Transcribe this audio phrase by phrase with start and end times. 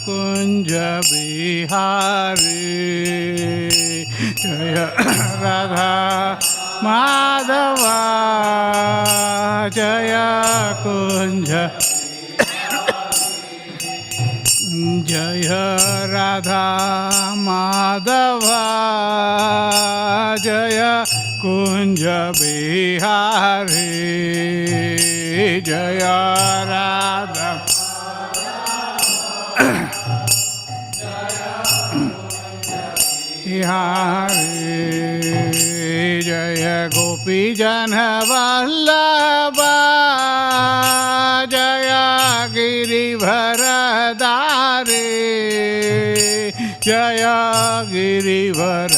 [0.04, 0.70] कुञ्ज
[1.08, 2.46] बिहारी।
[4.42, 4.76] जय
[5.42, 5.92] राधा
[6.84, 7.82] माधव
[9.76, 10.14] जय
[10.84, 11.50] कुञ्ज
[15.08, 15.48] जय
[16.12, 16.64] राधा
[17.38, 18.46] माधव।
[21.42, 22.02] कुंज
[22.38, 23.80] बिहारी
[25.66, 26.00] जय
[26.68, 27.50] राधा।
[33.46, 34.52] बिहारी।
[36.26, 37.94] जय गोपी जन
[38.28, 39.58] वल्लभ
[41.52, 41.90] जय
[42.54, 43.62] गिरिभर
[44.22, 45.02] दारे
[46.84, 47.24] जय
[47.92, 48.94] गिरिभर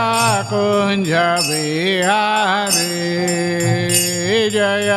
[0.52, 1.12] कुञ्ज
[1.48, 2.88] बिहारी।
[4.58, 4.90] जय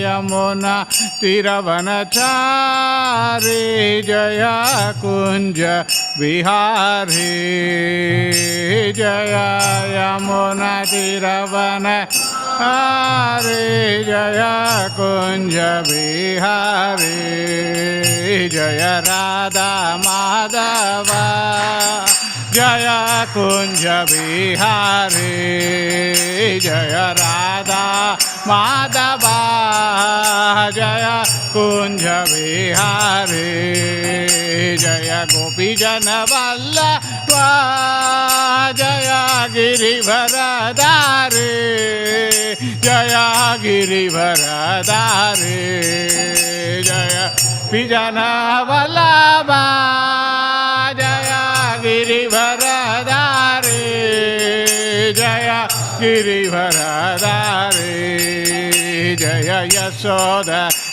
[0.00, 0.74] यमुना
[1.20, 2.12] तिरवनचारि
[4.08, 4.44] जय
[5.02, 5.60] कुञ्ज
[6.18, 7.32] बिहारी
[8.98, 9.34] जय
[9.96, 11.86] यमुना तिरवन
[12.62, 13.68] हरे
[14.08, 14.42] जय
[14.98, 15.56] कुञ्ज
[15.88, 17.18] बिहारी
[18.54, 19.70] जय राधा
[20.06, 21.10] माधव।
[22.54, 22.88] जय
[23.34, 25.30] कुञ्ज बिहारी
[26.60, 27.82] जय राधा
[28.46, 29.24] माधव
[30.76, 31.04] जय
[31.52, 33.50] कुंज बिहारी
[34.82, 37.30] जय गोपीजन वल्लभ
[38.80, 39.10] जय
[39.54, 41.50] गिरिभरदारे
[42.86, 43.14] जय
[43.62, 45.60] गिरिभरदारे
[46.88, 47.14] जय
[47.72, 48.18] पिजन
[48.70, 49.50] वल्लभ
[51.00, 51.30] जय
[51.84, 53.80] गिरिभरदारे
[55.20, 55.50] जय
[56.00, 57.71] गिरिभरदारे
[59.52, 60.48] जय यशोद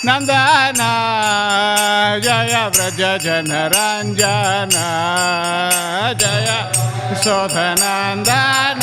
[0.06, 0.80] नंदन
[2.24, 4.74] जय व्रज जन रंजन
[6.22, 6.50] जय
[7.24, 8.82] शोधनंदन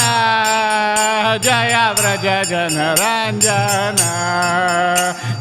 [1.47, 4.01] जय व्रज जन रंजन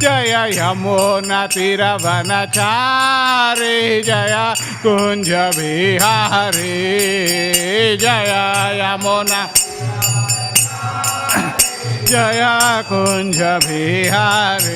[0.04, 3.78] जय यमुना तिरवन चारे
[4.10, 4.36] जय
[4.84, 6.76] कुंज बिहारी
[8.04, 8.34] जय
[8.82, 9.48] यमुना
[12.16, 12.44] जय
[12.90, 14.76] कुञ्ज बिहारी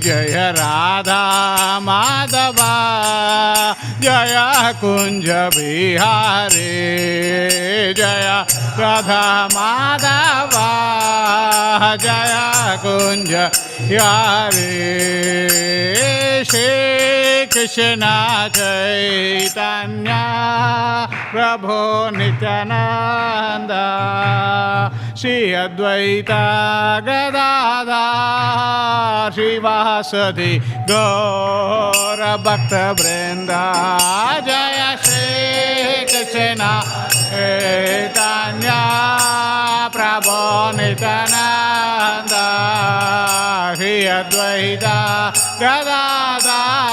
[0.00, 1.22] जय राधा
[1.82, 2.58] माधव।
[4.02, 4.36] जय
[4.80, 6.70] कुञ्ज बिहारी
[7.98, 8.28] जय
[8.78, 9.24] राधा
[9.54, 10.68] माधवा।
[12.04, 12.34] जय
[12.84, 13.32] कुंज
[13.88, 14.70] बिहारी
[16.44, 17.23] श्री
[17.53, 18.09] कृष्ण
[18.57, 20.11] चैतन्य
[21.31, 21.77] प्रभो
[22.17, 23.73] नित्यानन्द
[25.21, 26.43] श्री अद्वैता
[27.07, 28.03] गदाधा
[29.35, 30.53] श्रीवासदि
[30.91, 32.31] गौरभक्तवृन्द
[34.49, 35.25] जय श्री
[36.11, 36.61] कृष्ण
[37.31, 38.69] चैतन्य
[39.93, 41.63] प्र Prabhu Nityananda Shri Advaita
[41.95, 42.49] Gadada Sivasadi Gaura Bhakta Jaya Shri Krishna Chaitanya Prabhu Nityananda
[43.77, 44.97] Shri Advaita
[45.61, 46.92] Gadada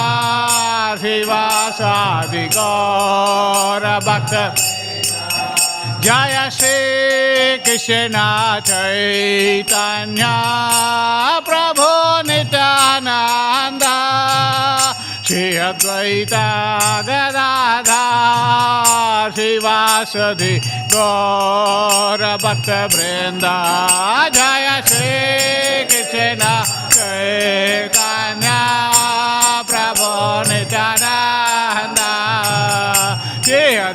[2.42, 4.34] Shri Gaur भक्त।
[6.04, 8.24] जय श्री कृष्ण
[8.68, 10.30] चैतन्य
[11.50, 11.90] प्रभु
[12.30, 13.86] नित्यानन्द।
[15.28, 16.34] श्री अद्वैत
[17.10, 18.02] गदाधा
[20.96, 23.46] गौर भक्त वृन्द।
[24.36, 25.14] जय श्री
[25.92, 26.42] कृष्ण
[26.98, 28.50] चैतन्य
[29.70, 30.10] प्रभु
[30.50, 31.50] Nityanand.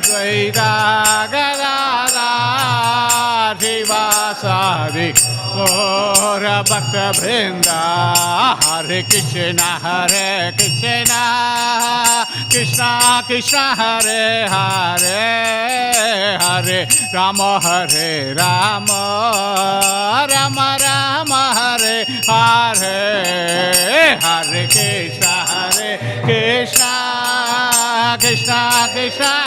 [0.07, 2.31] Shri Advaita Gadada
[3.59, 5.07] Sivasadi
[5.53, 7.81] Gaura Bhakta Vrinda
[8.63, 19.01] Hare Krishna Hare Krishna Krishna Krishna Hare Hare Hare Rama Hare Rama
[20.29, 22.95] Rama Rama Hare Hare
[24.21, 25.91] Hare Krishna Hare
[26.23, 26.91] Krishna
[28.19, 29.46] Krishna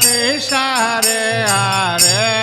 [0.00, 2.37] Krishna Krishna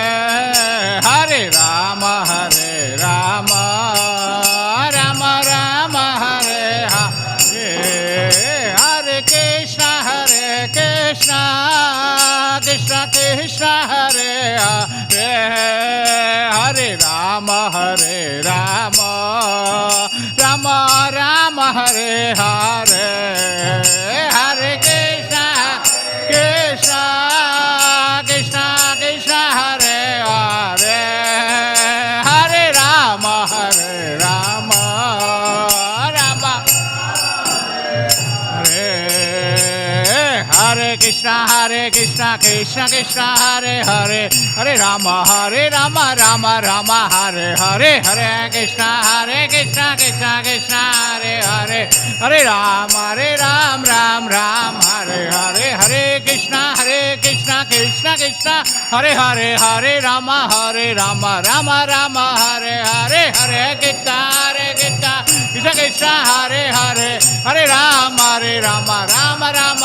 [42.16, 44.20] Krishna Krishna Krishna, Hare Hare
[44.58, 51.34] Hare Rama Hare Rama Rama Rama, Hare Hare Hare Krishna Hare Krishna Krishna Krishna, Hare
[51.46, 51.82] Hare
[52.22, 58.62] Hare Rama Hare Rama Rama Rama, Hare Hare Hare Krishna Hare Krishna Krishna Krishna,
[58.94, 65.70] Hare Hare Hare Rama Hare Rama Rama Rama, Hare Hare Hare Gita Hare Gita Krishna
[65.72, 67.12] Krishna, Hare Hare
[67.48, 69.84] Hare Rama Hare Rama Rama Ram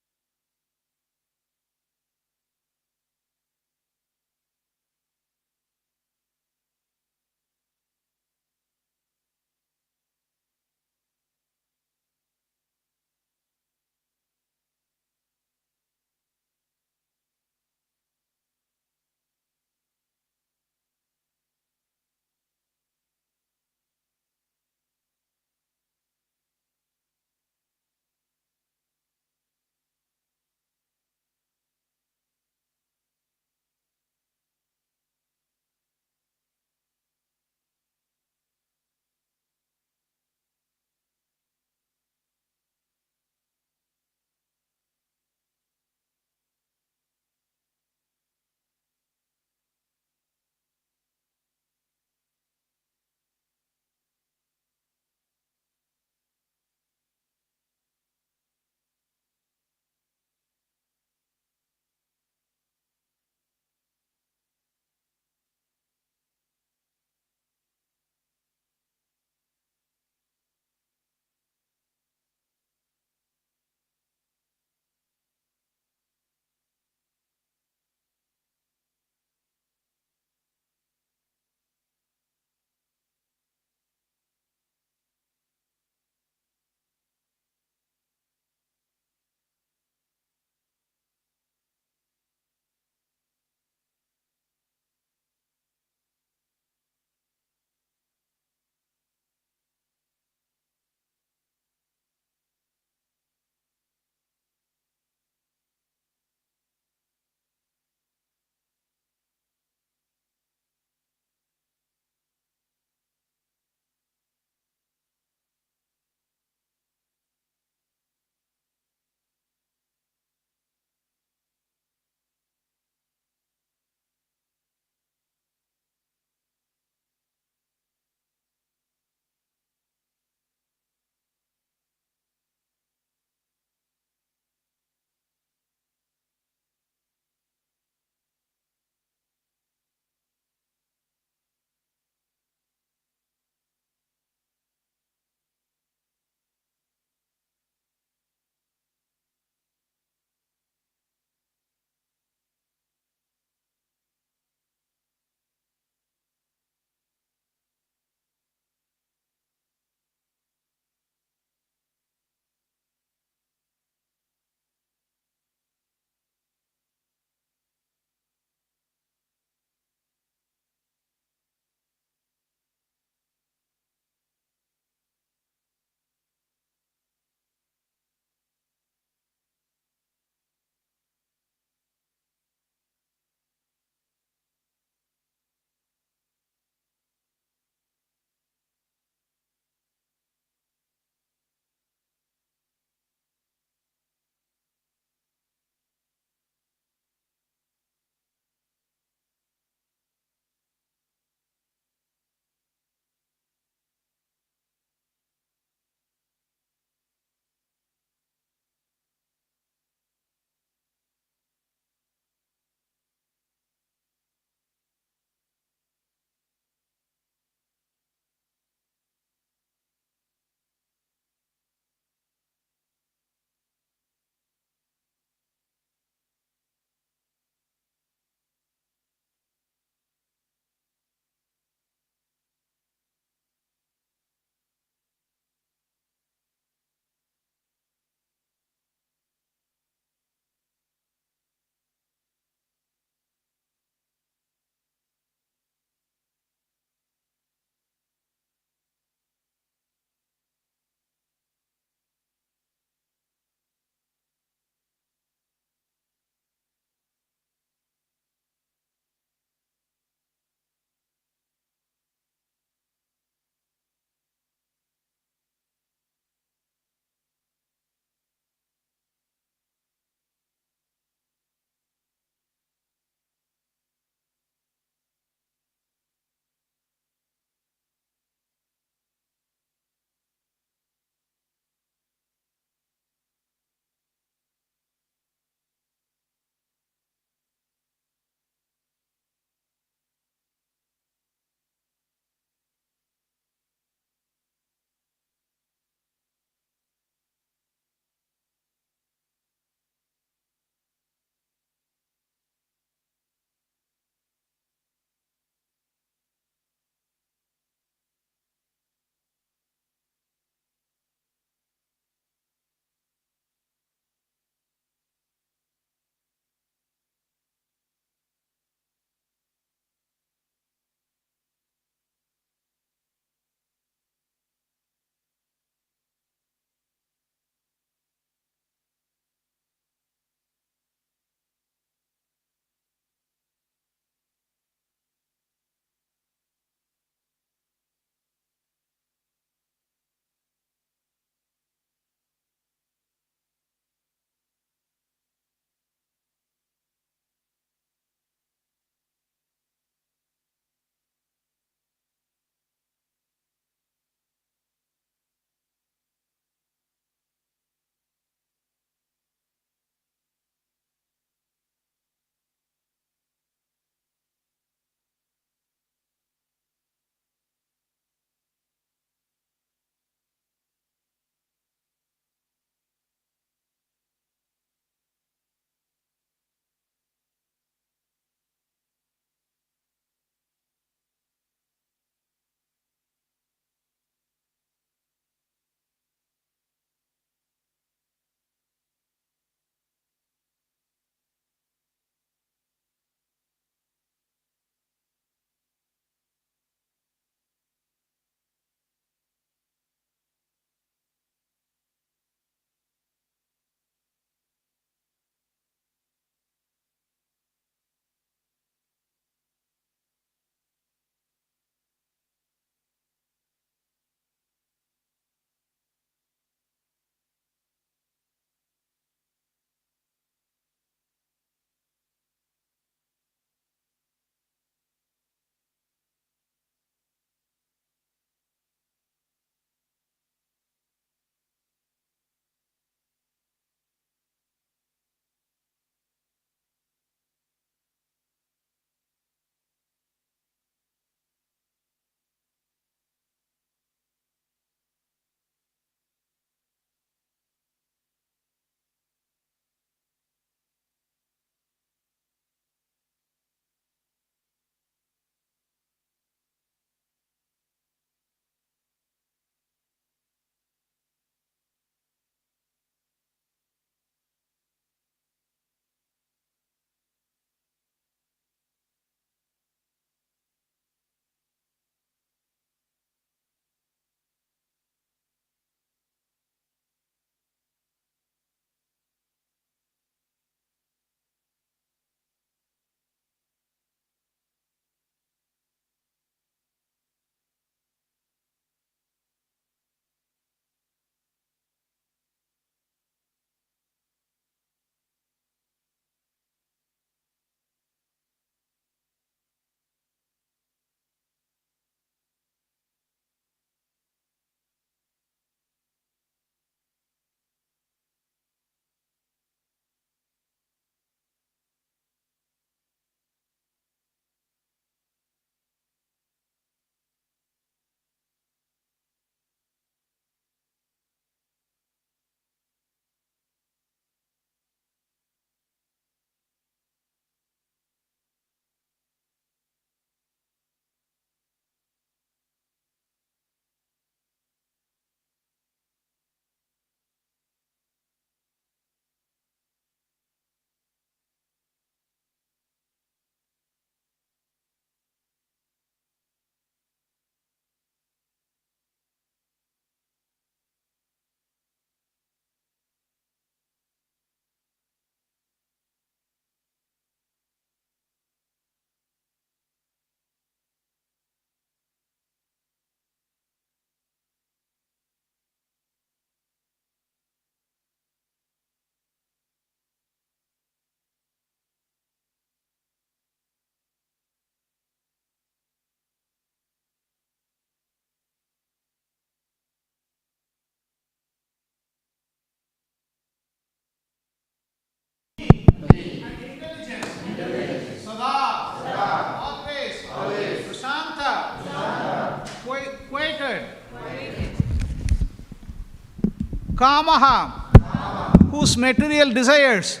[596.82, 600.00] Kamaha, whose material desires,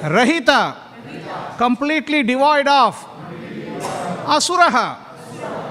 [0.00, 0.76] Rahita,
[1.58, 2.94] completely devoid of,
[4.30, 4.96] Asuraha,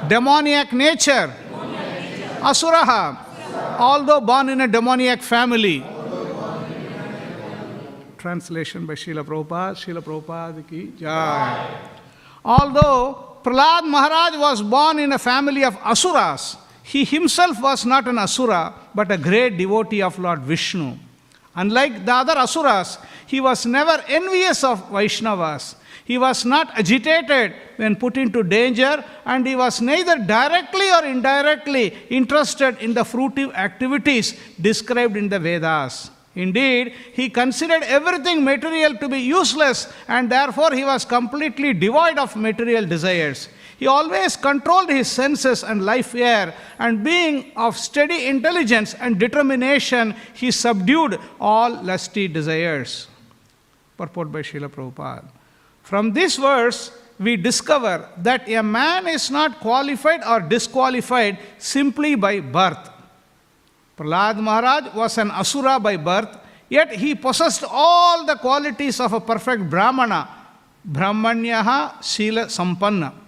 [0.10, 1.34] demoniac nature,
[2.42, 3.18] Asuraha,
[3.80, 5.82] although born in a demoniac family.
[8.18, 11.80] Translation by Srila Prabhupada, Srila Prabhupada ki jai.
[12.44, 16.58] Although Prahlad Maharaj was born in a family of Asuras,
[16.92, 20.98] he himself was not an Asura but a great devotee of Lord Vishnu.
[21.56, 22.98] Unlike the other Asuras,
[23.28, 25.76] he was never envious of Vaishnavas.
[26.06, 31.94] He was not agitated when put into danger, and he was neither directly or indirectly
[32.10, 36.10] interested in the fruitive activities described in the Vedas.
[36.34, 42.36] Indeed, he considered everything material to be useless, and therefore he was completely devoid of
[42.36, 43.50] material desires.
[43.80, 50.16] He always controlled his senses and life air, and being of steady intelligence and determination,
[50.34, 53.08] he subdued all lusty desires.
[53.98, 55.32] Purport by Srila Prabhupada.
[55.82, 62.42] From this verse, we discover that a man is not qualified or disqualified simply by
[62.42, 62.90] birth.
[63.98, 66.38] Prahlad Maharaj was an Asura by birth,
[66.68, 70.28] yet he possessed all the qualities of a perfect Brahmana,
[70.86, 73.19] Brahmanyaha Sila Sampanna.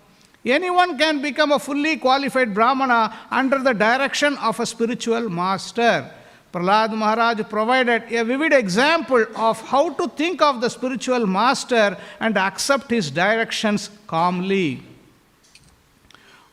[0.44, 6.10] Anyone can become a fully qualified Brahmana under the direction of a spiritual master.
[6.52, 12.38] Prahlad Maharaj provided a vivid example of how to think of the spiritual master and
[12.38, 14.84] accept his directions calmly.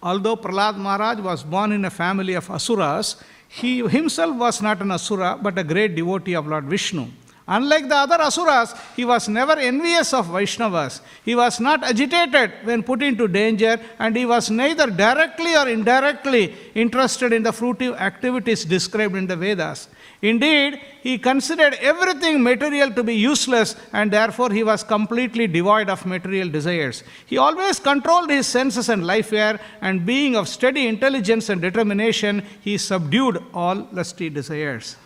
[0.03, 3.17] Although Prahlad Maharaj was born in a family of Asuras,
[3.49, 7.07] he himself was not an Asura but a great devotee of Lord Vishnu.
[7.51, 11.01] Unlike the other Asuras, he was never envious of Vaishnavas.
[11.25, 16.55] He was not agitated when put into danger, and he was neither directly or indirectly
[16.75, 19.89] interested in the fruitive activities described in the Vedas.
[20.21, 26.05] Indeed, he considered everything material to be useless, and therefore he was completely devoid of
[26.05, 27.03] material desires.
[27.25, 32.45] He always controlled his senses and life air, and being of steady intelligence and determination,
[32.61, 34.97] he subdued all lusty desires.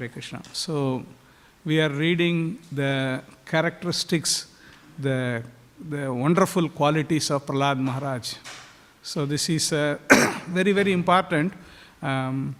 [0.00, 0.40] Hare Krishna.
[0.54, 1.04] So,
[1.62, 4.46] we are reading the characteristics,
[4.98, 5.42] the,
[5.78, 8.34] the wonderful qualities of Prahlad Maharaj.
[9.02, 9.98] So, this is uh,
[10.48, 11.52] very, very important.
[12.00, 12.56] Um,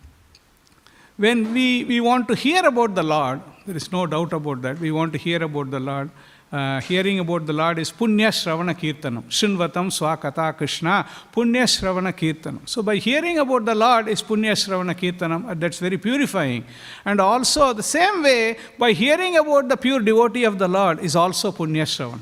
[1.16, 4.78] when we, we want to hear about the Lord, there is no doubt about that,
[4.78, 6.10] we want to hear about the Lord.
[6.52, 9.22] Uh, hearing about the Lord is Punya Shravana Kirtanam.
[9.28, 12.68] Shinvatam Swakata Krishna, Punya Shravana Kirtanam.
[12.68, 16.64] So, by hearing about the Lord is Punya Shravana Kirtanam, and that's very purifying.
[17.04, 21.14] And also, the same way, by hearing about the pure devotee of the Lord is
[21.14, 22.18] also Punya Shravana.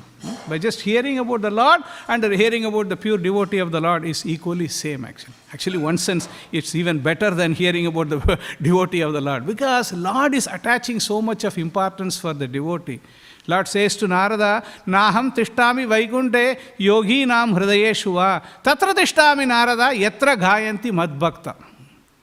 [0.47, 4.05] By just hearing about the Lord and hearing about the pure devotee of the Lord
[4.05, 5.35] is equally same actually.
[5.55, 9.93] Actually, one sense, it's even better than hearing about the devotee of the Lord because
[9.93, 13.01] Lord is attaching so much of importance for the devotee.
[13.49, 20.37] Lord says to Narada, Naham tishtami vaikunte yogi nam hridayeshu va tatra tishtami Narada yatra
[20.37, 21.55] ghayanti madbhakta.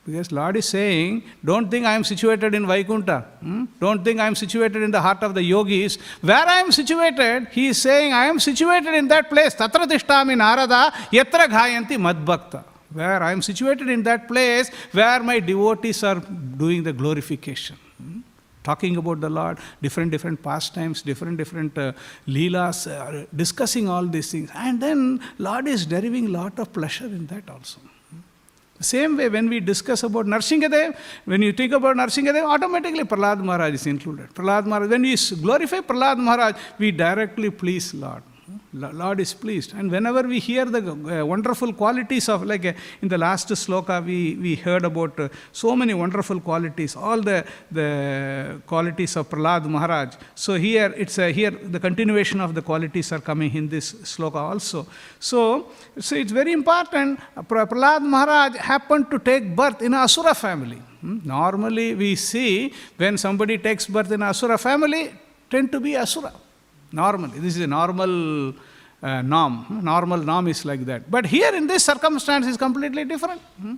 [0.05, 3.25] Because Lord is saying, don't think I am situated in Vaikuntha.
[3.39, 3.65] hmm?
[3.81, 5.97] Don't think I am situated in the heart of the yogis.
[6.21, 9.55] Where I am situated, he is saying, I am situated in that place.
[9.55, 12.63] Tatra tishtami narada yatra ghayanti madbhakta.
[12.93, 14.27] Where I am situated in that
[18.65, 21.93] Talking about the Lord, different, different pastimes, different, different uh,
[22.28, 24.49] leelas, uh, discussing all these things.
[24.54, 27.80] And then Lord is deriving lot of pleasure in that also.
[28.82, 33.73] Same way, when we discuss about Narsingadev, when you think about Narsingadev, automatically Prahlad Maharaj
[33.73, 34.34] is included.
[34.34, 38.23] Prahlad Maharaj, when we glorify Prahlad Maharaj, we directly please Lord.
[38.73, 39.73] Lo- Lord is pleased.
[39.73, 44.05] And whenever we hear the uh, wonderful qualities of, like uh, in the last sloka,
[44.05, 49.65] we, we heard about uh, so many wonderful qualities, all the, the qualities of Prahlad
[49.65, 50.15] Maharaj.
[50.36, 54.86] So here, it's here the continuation of the qualities are coming in this sloka also.
[55.19, 57.19] So, so it's very important.
[57.47, 60.81] Pra- Prahlad Maharaj happened to take birth in Asura family.
[61.01, 61.19] Hmm?
[61.23, 65.13] Normally, we see when somebody takes birth in Asura family,
[65.49, 66.31] tend to be Asura.
[66.91, 68.54] Normally, this is a normal
[69.02, 69.65] uh, norm.
[69.84, 71.10] Normal norm is like that.
[71.10, 73.41] But here in this circumstance is completely different.
[73.60, 73.76] Hmm?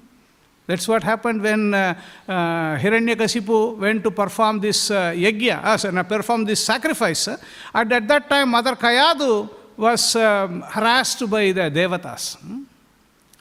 [0.68, 1.96] That's what happened when uh,
[2.28, 2.34] uh,
[2.78, 7.30] Hiranyakasipu went to perform this uh, yajna, uh, perform this sacrifice.
[7.30, 7.38] uh,
[7.74, 12.36] and at that time, Mother Kayadu was um, harassed by the devatas.
[12.38, 12.64] hmm?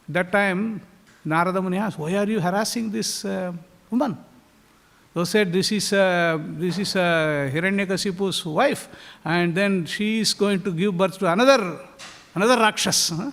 [0.09, 0.81] That time,
[1.25, 3.53] Narada Muni asked, Why are you harassing this uh,
[3.91, 4.17] woman?
[5.17, 8.87] They said, This is, uh, this is uh, Hiranyakasipu's wife,
[9.25, 11.79] and then she is going to give birth to another,
[12.35, 13.09] another Rakshas.
[13.17, 13.31] huh?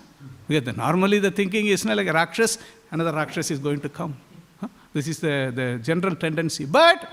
[0.48, 2.56] Because normally the thinking is not like a Rakshas,
[2.90, 4.16] another Rakshas is going to come.
[4.62, 4.68] Huh?
[4.94, 6.64] This is the, the general tendency.
[6.64, 7.06] But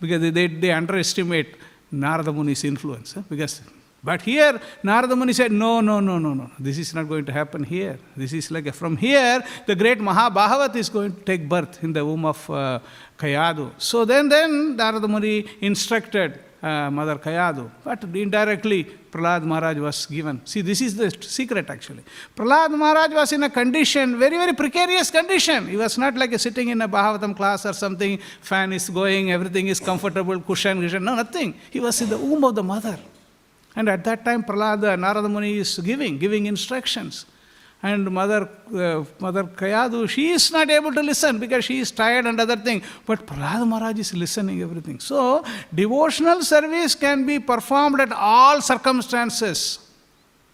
[0.00, 1.54] because they, they, they underestimate
[1.92, 3.12] Narada Muni's influence.
[3.12, 3.22] huh?
[3.28, 3.62] Because,
[4.04, 7.32] but here, Narada Muni said, no, no, no, no, no, this is not going to
[7.32, 7.98] happen here.
[8.14, 11.94] This is like, a, from here, the great Mahabhagavat is going to take birth in
[11.94, 12.80] the womb of uh,
[13.18, 13.72] Kayadu.
[13.78, 20.44] So then, then Narada Muni instructed uh, Mother Kayadu, but indirectly Prahlad Maharaj was given.
[20.44, 22.02] See, this is the secret actually.
[22.36, 25.68] Prahlad Maharaj was in a condition, very, very precarious condition.
[25.68, 29.30] He was not like a sitting in a Bhagavatam class or something, fan is going,
[29.30, 31.54] everything is comfortable, cushion, cushion, no, nothing.
[31.70, 32.98] He was in the womb of the mother.
[33.76, 37.26] And at that time, Prahlad, Narada Muni is giving, giving instructions.
[37.82, 42.24] And Mother, uh, Mother Kayadu, she is not able to listen because she is tired
[42.24, 42.82] and other thing.
[43.04, 45.00] But Prahlad Maharaj is listening everything.
[45.00, 49.80] So, devotional service can be performed at all circumstances.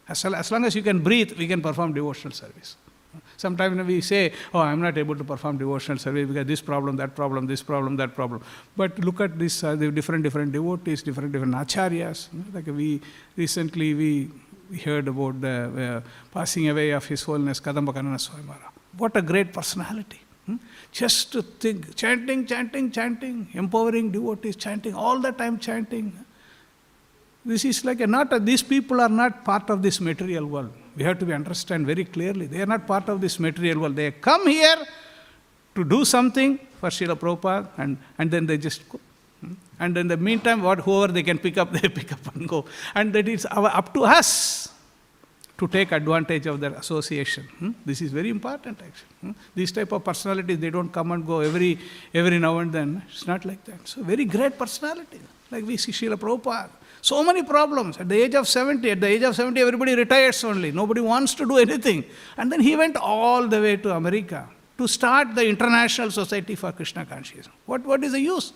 [0.09, 2.75] As long as you can breathe, we can perform devotional service.
[3.41, 7.17] Sometimes we say, oh, I'm not able to perform devotional service because this problem, that
[7.17, 8.43] problem, this problem, that problem.
[8.77, 12.29] But look at this, uh, the different, different devotees, different, different acharyas.
[12.53, 13.01] Like we,
[13.37, 14.31] recently we
[14.85, 18.73] heard about the uh, passing away of His Holiness Kadamba Kanana Swami Maharaj.
[18.99, 20.21] What a great personality.
[20.45, 20.57] hmm?
[20.93, 26.13] Just to think, chanting, chanting, chanting, empowering devotees, chanting, all the time chanting.
[27.43, 30.75] This is like a not, a, these people are not part of this material world.
[31.01, 32.47] We have to be understand very clearly.
[32.47, 33.97] They are not part of this material world.
[33.97, 34.77] They come here
[35.75, 39.01] to do something for Srila Prabhupada and, and then they just go.
[39.41, 39.55] Hmm?
[39.79, 42.67] And in the meantime, what, whoever they can pick up, they pick up and go.
[42.95, 44.75] And that is our, up to us
[45.57, 47.45] to take advantage of their association.
[47.45, 47.71] hmm?
[47.83, 49.17] This is very important actually.
[49.23, 49.31] hmm?
[49.55, 51.79] These type of personalities, they don't come and go every,
[52.13, 53.01] every now and then.
[53.11, 53.89] It's not like that.
[53.89, 55.21] So very great personality.
[55.51, 56.69] Like we see Srila Prabhupada.
[57.03, 57.99] So many problems.
[57.99, 60.71] At the age of 70, at the age of 70, everybody retires only.
[60.71, 62.05] Nobody wants to do anything.
[62.37, 66.73] And then he went all the way to America to start the International Society for
[66.73, 67.49] Krishna Consciousness.
[67.67, 68.53] What, what is the use?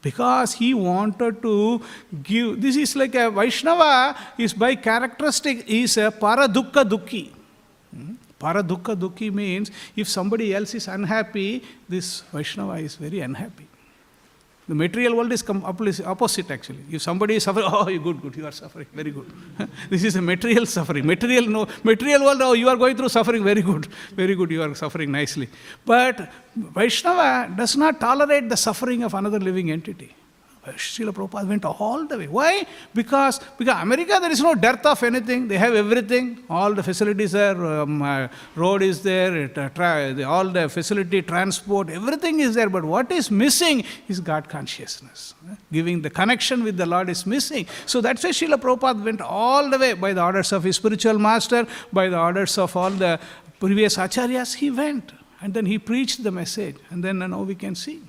[0.00, 1.80] Because he wanted to
[2.22, 7.30] give, this is like a Vaishnava is by characteristic is a paradukka dukki.
[7.94, 8.14] Hmm?
[8.40, 13.68] Paradukka dukki means if somebody else is unhappy, this Vaishnava is very unhappy.
[14.68, 15.42] The material world is
[16.04, 16.84] opposite actually.
[16.90, 19.26] If somebody is suffering, oh, you good, good, you are suffering, very good.
[19.90, 21.04] this is a material suffering.
[21.04, 24.62] Material, no, material world, oh, you are going through suffering, very good, very good, you
[24.62, 25.48] are suffering nicely.
[25.84, 30.14] But Vaishnava does not tolerate the suffering of another living entity.
[30.64, 32.28] Srila Prabhupada went all the way.
[32.28, 32.64] Why?
[32.94, 35.48] Because, because America, there is no dearth of anything.
[35.48, 36.44] They have everything.
[36.48, 40.68] All the facilities are, um, uh, road is there, it, uh, tra- the, all the
[40.68, 42.70] facility, transport, everything is there.
[42.70, 45.34] But what is missing is God consciousness.
[45.72, 47.66] Giving the connection with the Lord is missing.
[47.86, 51.18] So that's why Srila Prabhupada went all the way by the orders of his spiritual
[51.18, 53.18] master, by the orders of all the
[53.58, 55.12] previous acharyas, he went.
[55.40, 56.76] And then he preached the message.
[56.90, 58.02] And then now we can see.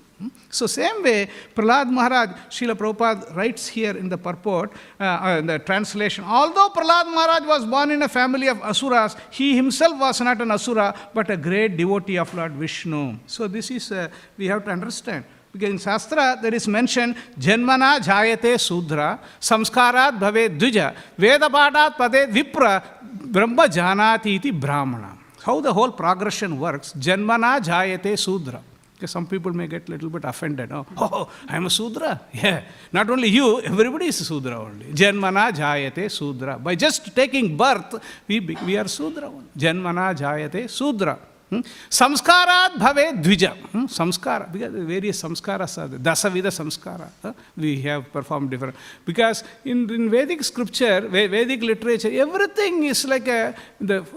[0.50, 5.48] So same way, Prahlad Maharaj, Srila Prabhupada writes here in the purport, uh, uh, in
[5.48, 10.22] the translation, although Prahlad Maharaj was born in a family of Asuras, he himself was
[10.22, 13.18] not an Asura, but a great devotee of Lord Vishnu.
[13.26, 15.26] So this is, uh, we have to understand.
[15.52, 22.82] Because in Shastra there is mentioned Janmana Jayate Sudra, Samskarat Bhave Dvija, Vedapadat Pade Vipra,
[23.04, 25.16] Brahma Janati iti Brahmana.
[25.44, 28.62] How the whole progression works, Janmana Jayate Sudra.
[29.04, 30.72] Okay, some people may get a little bit offended.
[30.72, 32.22] Oh, oh, I am a Sudra.
[32.32, 32.63] Yeah.
[32.94, 34.86] Not only you, everybody is a Sudra only.
[34.94, 36.58] Janmana Jayate Sudra.
[36.58, 39.28] By just taking birth, we, we are Sudra.
[39.28, 39.50] only.
[39.58, 41.20] Janmana Jayate Sudra.
[41.54, 41.62] Hmm?
[41.89, 43.54] Samskarat bhave dvija.
[43.72, 43.86] Hmm?
[43.86, 44.52] Samskara.
[44.52, 47.36] Because various samskaras are samskara.
[47.56, 48.76] We have performed different.
[49.06, 53.56] Because in, in Vedic scripture, Ve- Vedic literature, everything is like a,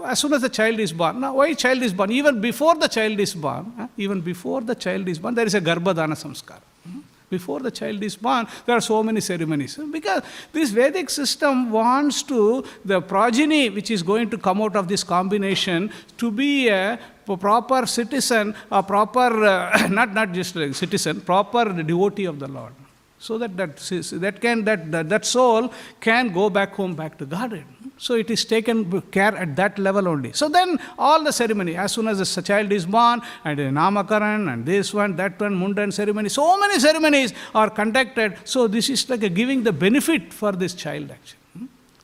[0.05, 1.19] as soon as the child is born.
[1.19, 2.11] Now, why child is born?
[2.11, 5.61] Even before the child is born, even before the child is born, there is a
[5.61, 6.61] garbhadana samskara.
[6.83, 6.99] Hmm?
[7.29, 9.77] Before the child is born, there are so many ceremonies.
[9.91, 10.23] Because
[10.53, 15.03] this Vedic system wants to, the progeny which is going to come out of this
[15.03, 16.97] combination, to be a
[17.35, 22.73] proper citizen, a proper, uh, not, not just a citizen, proper devotee of the Lord.
[23.19, 27.25] So that, that, that, can, that, that, that soul can go back home, back to
[27.25, 27.65] Godhead.
[27.97, 30.33] So it is taken care at that level only.
[30.33, 34.65] So then all the ceremony, as soon as the child is born, and Namakaran, and
[34.65, 38.37] this one, that one, Mundan ceremony, so many ceremonies are conducted.
[38.43, 41.39] So this is like giving the benefit for this child actually.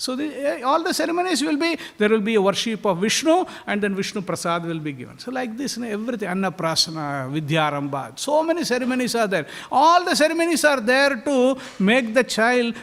[0.04, 3.46] So the, eh, all the ceremonies will be, there will be a worship of Vishnu
[3.66, 5.18] and then Vishnu Prasad will be given.
[5.18, 9.48] So like this, everything, Annaprasana, Vidyarambha, so many ceremonies are there.
[9.72, 12.76] All the ceremonies are there to make the child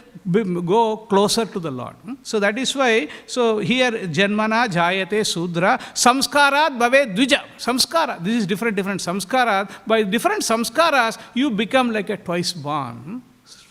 [0.64, 1.94] go closer to the Lord.
[1.96, 2.14] Hmm?
[2.22, 7.42] So that is why, so here Janmana Jayate Sudra Samskarat Bhave Dvija.
[7.58, 8.24] Samskara.
[8.24, 9.70] This is different, different samskaras.
[9.86, 12.94] By different samskaras, you become like a twice born.
[12.96, 13.18] Hmm?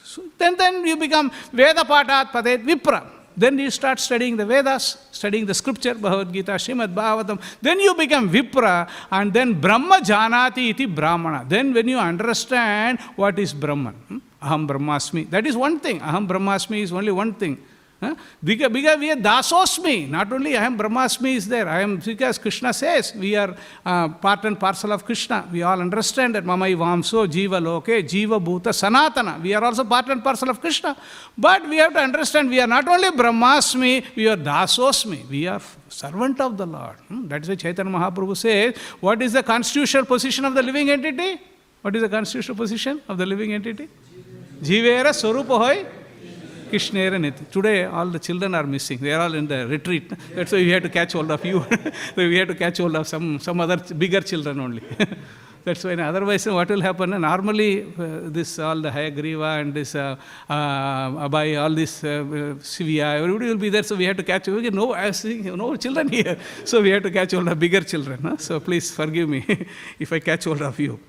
[0.03, 3.18] So then, then you become Veda Patat Padet Vipra.
[3.39, 7.41] Then you start studying the Vedas, studying the scripture, Bhagavad Gita, Srimad Bhagavatam.
[7.61, 11.45] Then you become Vipra, and then Brahma Janati iti Brahmana.
[11.47, 14.17] Then when you understand what is Brahman, hmm?
[14.43, 16.01] Aham Brahmasmi, that is one thing.
[16.01, 17.57] Aham Brahmasmi is only one thing.
[18.01, 18.15] Huh?
[18.41, 21.67] Because, because we are dasosmi, not only I am Brahmasmi is there.
[21.67, 23.53] I am because Krishna says we are
[23.85, 25.45] uh, part and parcel of Krishna.
[25.51, 29.41] We all understand that Mamai Vamso, Jiva Loke, Jiva Bhuta, Sanatana.
[29.41, 30.95] We are also part and parcel of Krishna.
[31.37, 35.27] But we have to understand we are not only Brahmasmi, we are dasosmi.
[35.27, 36.95] We are servant of the Lord.
[37.09, 37.27] Hmm?
[37.27, 41.41] That is why Chaitanya Mahaprabhu says, what is the constitutional position of the living entity?
[41.81, 43.89] What is the constitutional position of the living entity?
[44.61, 45.85] Jivera Swarupa
[46.69, 47.45] Hoy Krishnera Niti.
[47.51, 48.99] Today, all the children are missing.
[48.99, 50.11] They are all in the retreat.
[50.35, 51.65] That's why we had to catch hold of you.
[52.15, 54.83] so we had to catch hold of some, some other bigger children only.
[55.65, 55.93] That's why.
[55.93, 57.09] Otherwise, what will happen?
[57.09, 60.15] Normally, uh, this all the Hayagriva and this uh,
[60.49, 62.07] uh, all this uh,
[62.73, 63.83] Sivya, everybody will be there.
[63.83, 64.45] So we have to catch.
[64.45, 65.11] Get no, I
[65.63, 66.37] no children here.
[66.65, 68.19] So we have to catch hold of bigger children.
[68.21, 68.37] Huh?
[68.37, 69.43] So please forgive me
[69.99, 70.99] if I catch hold of you.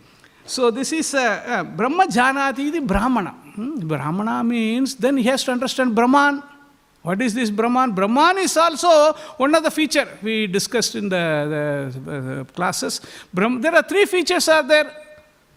[0.47, 3.35] So this is uh, uh, Brahma Janati the Brahmana.
[3.55, 3.81] Hmm?
[3.87, 6.43] Brahmana means then he has to understand Brahman.
[7.03, 7.93] What is this Brahman?
[7.93, 13.01] Brahman is also one of the feature we discussed in the, the, uh, classes.
[13.33, 14.93] Brahm, there are three features are there.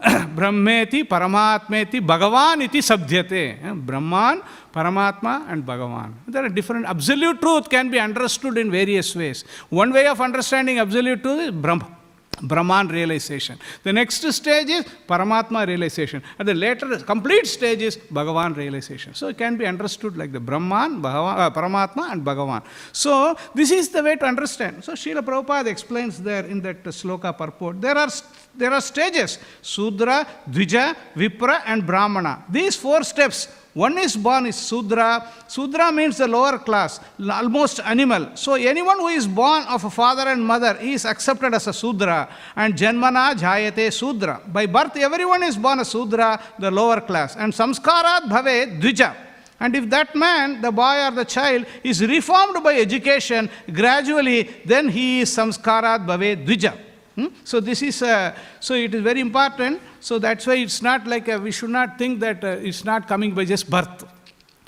[0.36, 3.62] Brahmeti, Paramatmeti, Bhagavan iti sabdhyate.
[3.62, 6.12] Eh, Brahman, Paramatma and Bhagavan.
[6.26, 9.44] There are different, absolute truth can be understood in various ways.
[9.68, 12.03] One way of understanding absolute truth is Brahma.
[12.42, 13.58] Brahman realization.
[13.82, 16.22] The next stage is Paramatma realization.
[16.38, 19.14] And the later, complete stage is Bhagavan realization.
[19.14, 22.62] So it can be understood like the Brahman, Bhagavan, uh, Paramatma, and Bhagavan.
[22.92, 24.84] So this is the way to understand.
[24.84, 27.80] So Srila Prabhupada explains there in that sloka purport.
[27.80, 28.08] There are
[28.56, 32.44] there are stages Sudra, Dvija, Vipra, and Brahmana.
[32.48, 35.28] These four steps one is born is Sudra.
[35.48, 38.36] Sudra means the lower class, almost animal.
[38.36, 42.28] So anyone who is born of a father and mother is accepted as a Sudra.
[42.54, 44.40] And Janmana Jayate Sudra.
[44.46, 47.34] By birth, everyone is born a Sudra, the lower class.
[47.34, 49.16] And Samskarat Bhave Dvija.
[49.58, 54.88] And if that man, the boy or the child, is reformed by education, gradually, then
[54.88, 56.78] he is Samskarat Bhave Dvija.
[57.16, 57.26] Hmm?
[57.44, 59.80] So this is uh, so it is very important.
[60.04, 63.08] So that's why it's not like a, we should not think that uh, it's not
[63.08, 64.04] coming by just birth.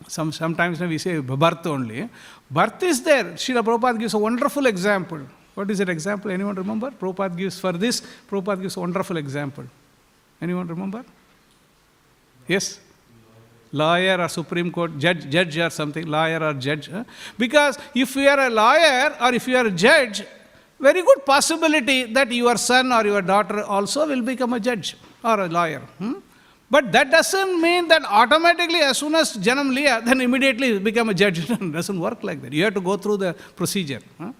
[0.09, 2.09] Some sometimes we say birth only.
[2.51, 3.24] Birth is there.
[3.43, 5.20] Srila Prabhupada gives a wonderful example.
[5.55, 6.30] What is that example?
[6.30, 6.91] Anyone remember?
[6.91, 8.01] Prabhupada gives for this.
[8.30, 9.64] Prabhupada gives a wonderful example.
[10.41, 11.05] Anyone remember?
[12.49, 12.80] Yes.
[13.72, 16.89] Lawyer or Supreme Court judge, judge or something, lawyer or judge.
[17.37, 20.22] Because if you are a lawyer or if you are a judge,
[20.80, 24.97] very good possibility that your son or your daughter also will become a judge
[25.31, 25.83] or a lawyer.
[26.01, 26.14] hmm?
[26.74, 31.14] But that doesn't mean that automatically, as soon as Janam Liya, then immediately become a
[31.22, 31.39] judge.
[31.51, 32.53] it doesn't work like that.
[32.53, 34.01] You have to go through the procedure.
[34.18, 34.33] huh?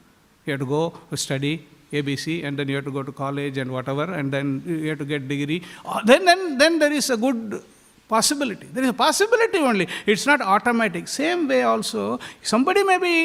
[0.45, 0.83] You have to go
[1.15, 1.55] study
[1.93, 4.99] ABC, and then you have to go to college and whatever, and then you have
[4.99, 5.63] to get degree.
[5.85, 7.63] Uh, Then, then, then there is a good
[8.09, 8.67] possibility.
[8.73, 9.89] There is a possibility only.
[10.05, 11.07] It's not automatic.
[11.09, 13.17] Same way also, somebody may be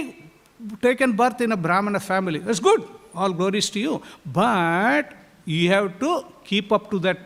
[0.82, 2.39] taken birth in a Brahmana family.
[2.39, 2.84] That's good.
[3.16, 4.01] All glories to you.
[4.26, 5.14] But
[5.45, 7.20] you have to keep up to that,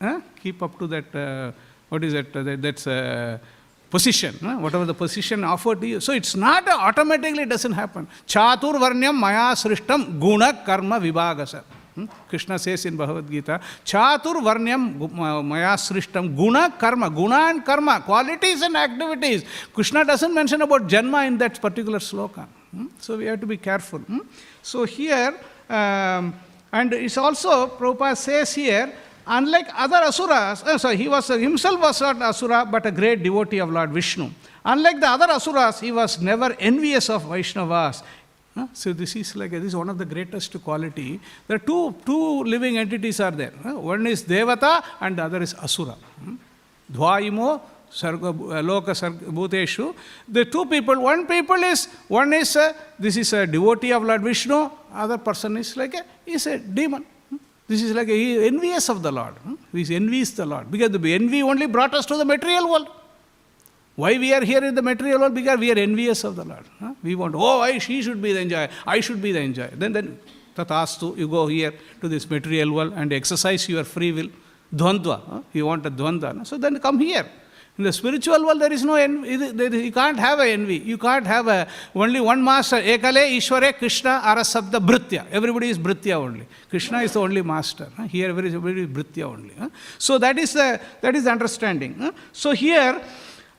[0.00, 0.20] huh?
[0.40, 1.52] keep up to that, uh,
[1.88, 3.38] what is it, uh, that, that's uh,
[3.90, 4.56] position, huh?
[4.56, 6.00] whatever the position offered to you.
[6.00, 8.06] So it's not uh, automatically it doesn't happen.
[8.26, 11.64] Chatur varnyam maya srishtam guna karma vibhagasa.
[11.98, 12.06] Hmm?
[12.28, 15.00] Krishna says in Bhagavad Gita, Chatur Varnyam
[15.44, 19.44] Maya Srishtam Guna Karma, Guna and Karma, qualities and activities.
[19.74, 22.46] Krishna doesn't mention about Janma in that particular sloka.
[22.70, 22.86] Hmm?
[23.00, 23.98] So we have to be careful.
[23.98, 24.20] Hmm?
[24.62, 26.34] So here, um,
[26.72, 28.92] and it's also, Prabhupada says here,
[29.28, 33.58] unlike other asuras, uh, sorry, he was himself was not asura, but a great devotee
[33.58, 34.30] of Lord Vishnu.
[34.64, 38.02] Unlike the other asuras, he was never envious of Vaishnavas.
[38.54, 38.66] Huh?
[38.72, 41.20] So this is like this is one of the greatest quality.
[41.46, 43.52] There are two two living entities are there.
[43.62, 43.74] huh?
[43.78, 45.96] One is Devata and the other is Asura.
[46.24, 46.34] Hmm?
[46.92, 47.60] Dvaimo
[47.90, 49.94] sarga, uh, loka sarga, bhuteshu.
[50.26, 51.00] The two people.
[51.00, 54.70] One people is one is uh, this is a devotee of Lord Vishnu.
[54.92, 57.04] Other person is like a is a demon.
[57.68, 57.72] Hmm?
[57.72, 59.34] This is like he envious of the Lord.
[59.34, 59.54] Hmm?
[59.72, 62.88] He envies the Lord because the envy only brought us to the material world.
[63.94, 65.34] Why we are here in the material world?
[65.34, 66.64] Because we are envious of the Lord.
[66.80, 66.94] huh?
[67.02, 68.68] We want, oh, I, she should be the enjoyer.
[68.86, 69.72] I should be the enjoyer.
[69.74, 70.18] Then, then,
[70.56, 74.28] tatastu, you go here to this material world and exercise your free will.
[74.74, 75.20] Dvandva.
[75.28, 75.40] huh?
[75.52, 76.46] You want a dvandva.
[76.46, 77.26] So then come here.
[77.78, 79.84] In the spiritual world, there is no envy.
[79.86, 80.78] You can't have a envy.
[80.78, 82.76] You can't have a only one master.
[82.76, 85.26] Ekale, Ishware, Krishna, Arasabda, Bhritya.
[85.30, 86.48] Everybody is Bhritya only.
[86.68, 87.88] Krishna is the only master.
[88.08, 89.54] Here, everybody is Bhritya only.
[89.96, 92.12] So that is the that is the understanding.
[92.32, 93.00] So here,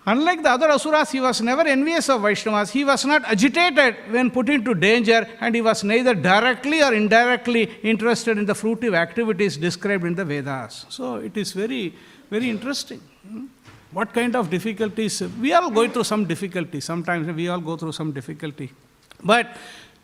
[0.06, 2.72] unlike the other asuras, he was never envious of Vaishnavas.
[2.72, 7.72] He was not agitated when put into danger, and he was neither directly or indirectly
[7.84, 10.88] interested in the fruitive activities described in the Vedas.
[10.90, 11.96] So it is very,
[12.30, 13.00] very interesting.
[13.26, 13.46] Hmm?
[13.92, 15.22] What kind of difficulties?
[15.42, 16.80] We all going through some difficulty.
[16.80, 18.72] Sometimes we all go through some difficulty.
[19.24, 19.58] But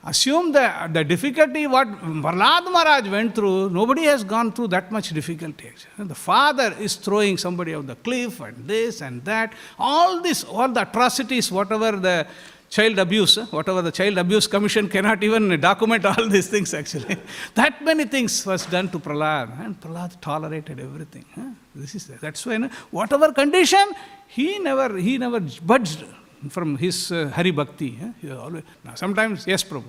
[0.04, 5.10] assume the, the difficulty what Prahlad Maharaj went through, nobody has gone through that much
[5.10, 5.72] difficulty.
[6.00, 9.54] The father is throwing somebody off the cliff and this and that.
[9.78, 12.28] All this, all the atrocities, whatever the
[12.70, 17.18] child abuse, whatever the child abuse commission cannot even document all these things actually.
[17.54, 21.56] that many things was done to Prahlad and Prahlad tolerated everything.
[21.76, 22.58] This is that's why
[22.92, 23.86] whatever condition
[24.28, 25.40] he never he never
[25.72, 26.04] budged
[26.50, 27.90] from his uh, Hari Bhakti.
[28.02, 28.10] huh?
[28.22, 29.84] He always, now sometimes yes, Prabhu.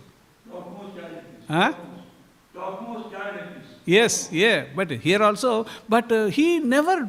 [1.49, 1.73] Huh?
[3.85, 7.09] Yes, yeah, but here also, but uh, he never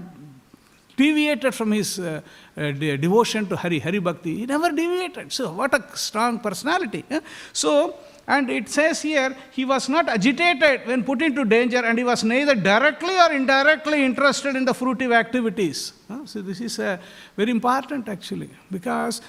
[0.96, 2.22] deviated from his uh,
[2.58, 4.36] uh, de- devotion to Hari, Hari Bhakti.
[4.40, 5.32] He never deviated.
[5.32, 7.04] So, what a strong personality.
[7.10, 7.22] eh?
[7.54, 7.96] So,
[8.28, 12.24] and it says here, he was not agitated when put into danger, and he was
[12.24, 15.94] neither directly or indirectly interested in the fruitive activities.
[16.26, 16.98] So, this is uh,
[17.36, 19.22] very important actually, because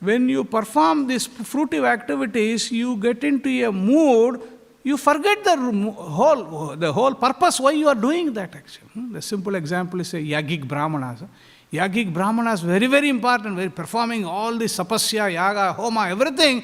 [0.00, 4.40] when you perform these fruitive activities, you get into a mood
[4.86, 8.88] you forget the whole, the whole purpose why you are doing that actually.
[8.94, 9.12] Hmm?
[9.14, 11.24] The simple example is a yagic brahmanas.
[11.72, 16.62] Yagic brahmanas very, very important, very performing all the sapasya, yaga, homa, everything.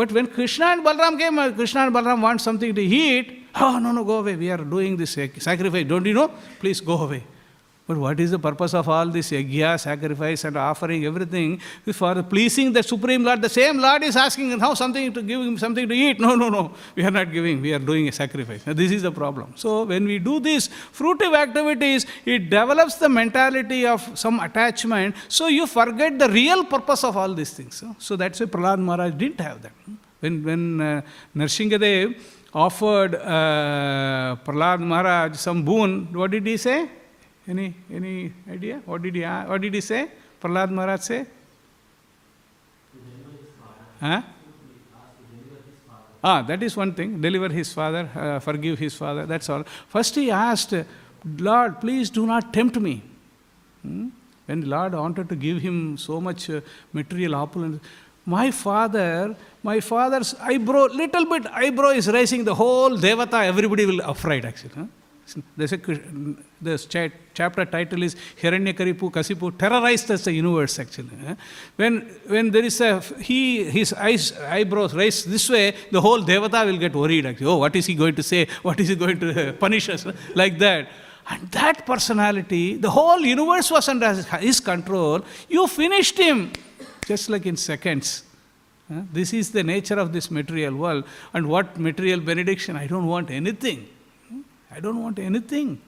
[0.00, 3.78] But when Krishna and Balram came, uh, Krishna and Balram want something to eat, oh
[3.78, 6.28] no, no, go away, we are doing this sacrifice, don't you know?
[6.58, 7.22] Please go away.
[7.90, 11.60] But what is the purpose of all this yajna, sacrifice, and offering everything?
[11.92, 13.42] For pleasing the Supreme Lord.
[13.42, 16.20] The same Lord is asking now something to give him something to eat.
[16.26, 16.72] No, no, no.
[16.94, 17.60] We are not giving.
[17.60, 18.64] We are doing a sacrifice.
[18.64, 19.54] Now, this is the problem.
[19.56, 25.16] So when we do these fruitive activities, it develops the mentality of some attachment.
[25.26, 27.82] So you forget the real purpose of all these things.
[27.98, 29.72] So that's why Prahlad Maharaj didn't have that.
[30.20, 31.02] When when uh,
[31.34, 32.14] Narsingadev
[32.54, 36.88] offered uh, Prahlad Maharaj some boon, what did he say?
[37.50, 38.80] Any, any idea?
[38.84, 40.08] What did he, what did he say?
[40.40, 41.26] Prahlad Maharaj say?
[44.00, 44.22] Huh?
[46.22, 47.20] Ah, that is one thing.
[47.20, 49.64] Deliver his father, uh, forgive his father, that's all.
[49.88, 50.74] First he asked,
[51.38, 53.02] Lord, please do not tempt me.
[53.82, 54.08] Hmm?
[54.46, 56.60] When Lord wanted to give him so much uh,
[56.92, 57.82] material opulence,
[58.26, 64.00] my father, my father's eyebrow, little bit eyebrow is raising the whole devata, everybody will
[64.00, 64.72] afraid actually.
[64.76, 64.84] Huh?
[65.36, 65.66] A,
[66.62, 71.10] the cha- chapter title is Hiranyakaripu Kasipu terrorized the universe actually.
[71.26, 71.34] eh?
[71.76, 76.64] When, when there is a, he, his eyes, eyebrows raised this way, the whole devata
[76.66, 77.46] will get worried actually.
[77.46, 78.46] Oh, what is he going to say?
[78.62, 80.06] What is he going to punish us?
[80.34, 80.88] Like that.
[81.28, 85.24] And that personality, the whole universe was under his- his control.
[85.48, 86.52] You finished him
[87.06, 88.24] just like in seconds.
[89.12, 91.04] This is the nature of this material world.
[91.32, 92.74] And what material benediction?
[92.76, 93.88] I don't want anything.
[94.72, 95.80] I don't want anything.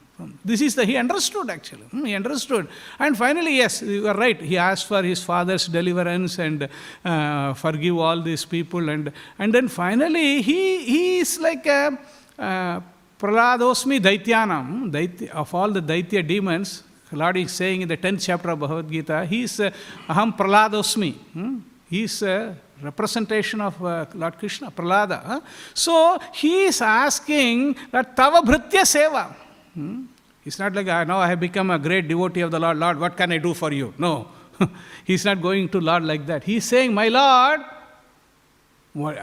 [0.44, 1.82] This is the, he understood actually.
[1.82, 2.68] Hmm, He understood.
[2.98, 4.40] And finally, yes, you are right.
[4.40, 6.68] He asked for his father's deliverance and
[7.04, 8.88] uh, forgive all these people.
[8.88, 11.98] And, and then finally, he, he is like a,
[12.38, 12.80] uh,
[13.18, 18.50] Praladosmi Daityanam, Daitya, of all the Daitya demons, Lord is saying in the 10th chapter
[18.50, 19.70] of Bhagavad Gita, he is uh,
[20.08, 21.14] Aham Praladosmi.
[21.14, 21.58] Hmm?
[21.92, 25.22] Is a representation of uh, Lord Krishna, Pralada.
[25.22, 25.40] huh?
[25.74, 29.34] So he is asking that Tava Bhritya Seva.
[29.74, 30.04] Hmm?
[30.42, 32.78] It's not like, "Ah, now I have become a great devotee of the Lord.
[32.78, 33.92] Lord, what can I do for you?
[33.98, 34.26] No.
[35.04, 36.44] He's not going to Lord like that.
[36.44, 37.60] He's saying, My Lord,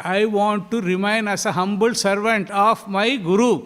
[0.04, 3.64] I want to remain as a humble servant of my Guru.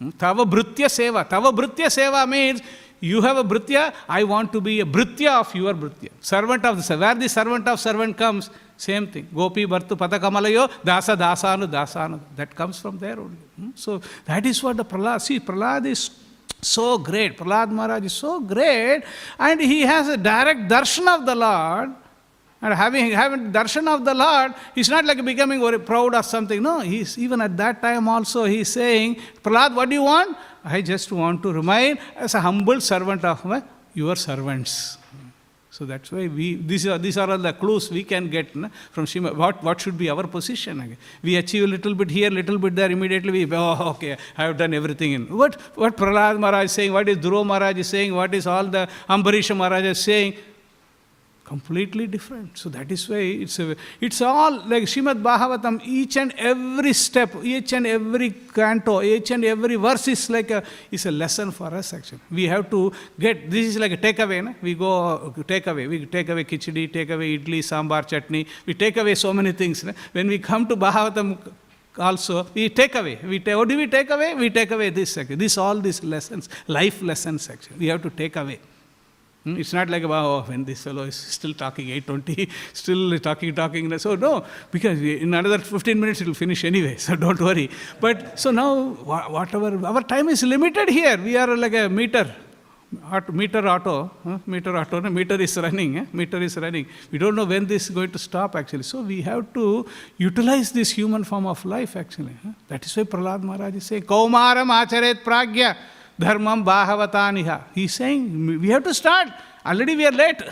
[0.00, 0.10] Hmm?
[0.10, 1.28] Tava Bhritya Seva.
[1.28, 2.60] Tava Bhritya Seva means
[3.06, 6.10] you have a Bhritya, I want to be a Bhritya of your Bhritya.
[6.20, 7.00] Servant of the servant.
[7.00, 9.28] Where the servant of servant comes, same thing.
[9.34, 12.20] Gopi Bhartu Patakamalayo, Dasa Dasanu Dasanu.
[12.36, 13.36] That comes from there only.
[13.58, 13.70] Hmm?
[13.74, 16.10] So that is what the Prahlad, see, Prahlad is
[16.60, 17.36] so great.
[17.36, 19.02] Prahlad Maharaj is so great,
[19.38, 21.94] and he has a direct darshan of the Lord.
[22.62, 26.62] And having, having darshan of the Lord, he's not like becoming very proud or something.
[26.62, 30.36] No, he's even at that time also he's saying, Prahlad, what do you want?
[30.66, 33.62] I just want to remain as a humble servant of my,
[33.94, 34.98] your servants.
[35.70, 38.70] So that's why we these are these are all the clues we can get no,
[38.90, 39.32] from Shima.
[39.34, 40.96] What what should be our position?
[41.22, 42.90] We achieve a little bit here, little bit there.
[42.90, 45.12] Immediately we oh okay, I have done everything.
[45.12, 48.46] In what what Prahlad Maharaj is saying, what is Dhruva Maharaj is saying, what is
[48.46, 50.34] all the Ambarisha Maharaj is saying.
[51.46, 52.58] Completely different.
[52.58, 57.34] So that is why it's a, it's all like Srimad Bhagavatam, each and every step,
[57.42, 61.72] each and every canto, each and every verse is like a is a lesson for
[61.72, 62.20] us actually.
[62.30, 64.42] We have to get this is like a takeaway.
[64.44, 64.54] Na?
[64.60, 68.96] We go take away, we take away khichdi, take away idli, sambar, chutney, we take
[68.96, 69.84] away so many things.
[69.84, 69.92] Na?
[70.12, 71.38] When we come to Bhagavatam
[71.98, 75.16] also we take away we ta- what do we take away we take away this
[75.16, 75.36] actually.
[75.36, 78.58] this all these lessons life lessons actually we have to take away
[79.54, 83.96] It's not like, wow, when this fellow is still talking 820, still talking, talking.
[83.98, 87.70] So, no, because in another 15 minutes it will finish anyway, so don't worry.
[88.00, 91.16] But so now, whatever, our time is limited here.
[91.16, 92.34] We are like a meter,
[93.30, 94.10] meter auto,
[94.46, 96.06] meter auto, meter is running, eh?
[96.12, 96.86] meter is running.
[97.12, 98.82] We don't know when this is going to stop actually.
[98.82, 99.86] So, we have to
[100.16, 102.36] utilize this human form of life actually.
[102.66, 105.76] That is why Prahlad Maharaj is saying, Kaumaram acharet pragya.
[106.20, 107.64] Dharmam Bhagataniha.
[107.74, 109.28] He's saying we have to start.
[109.64, 110.42] Already we are late.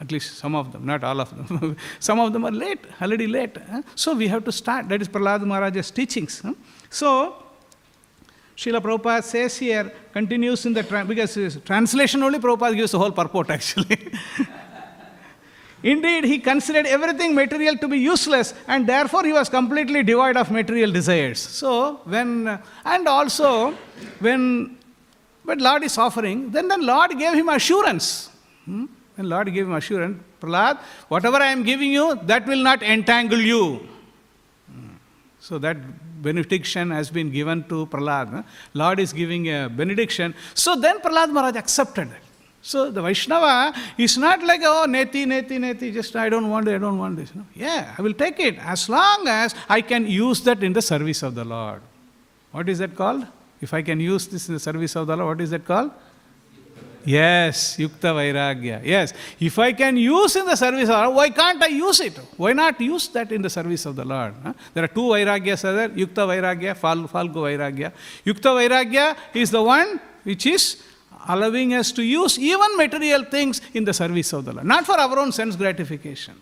[0.00, 1.76] At least some of them, not all of them.
[2.00, 3.56] some of them are late, already late.
[3.94, 4.88] So we have to start.
[4.88, 6.42] That is Prahlad Maharaj's teachings.
[6.90, 7.42] So,
[8.56, 13.12] Srila Prabhupada says here, continues in the, tra- because translation only Prabhupada gives the whole
[13.12, 14.12] purport actually.
[15.92, 20.50] Indeed, he considered everything material to be useless and therefore he was completely devoid of
[20.50, 21.38] material desires.
[21.38, 23.72] So, when, and also,
[24.18, 24.78] when,
[25.44, 28.30] when Lord is offering, then the Lord gave him assurance.
[28.64, 28.86] Hmm?
[29.16, 30.78] When Lord gave him assurance, Prahlad,
[31.08, 33.86] whatever I am giving you, that will not entangle you.
[35.38, 35.76] So that
[36.22, 38.42] benediction has been given to Prahlad.
[38.72, 40.34] Lord is giving a benediction.
[40.54, 42.23] So then Prahlad Maharaj accepted it.
[42.64, 46.76] So the Vaishnava is not like, oh, neti, neti, neti, just I don't want it,
[46.76, 47.34] I don't want this.
[47.34, 47.44] No.
[47.52, 51.22] Yeah, I will take it as long as I can use that in the service
[51.22, 51.82] of the Lord.
[52.52, 53.26] What is that called?
[53.60, 55.90] If I can use this in the service of the Lord, what is that called?
[57.04, 58.80] Yes, Yukta Vairagya.
[58.82, 62.00] Yes, if I can use in the service of the Lord, why can't I use
[62.00, 62.16] it?
[62.38, 64.32] Why not use that in the service of the Lord?
[64.42, 64.54] huh?
[64.72, 67.92] There are two Vairagyas are there, Yukta Vairagya, Fal, Falgu Vairagya.
[68.24, 70.82] Yukta Vairagya is the one which is
[71.28, 74.98] allowing us to use even material things in the service of the Lord, not for
[74.98, 76.34] our own sense gratification.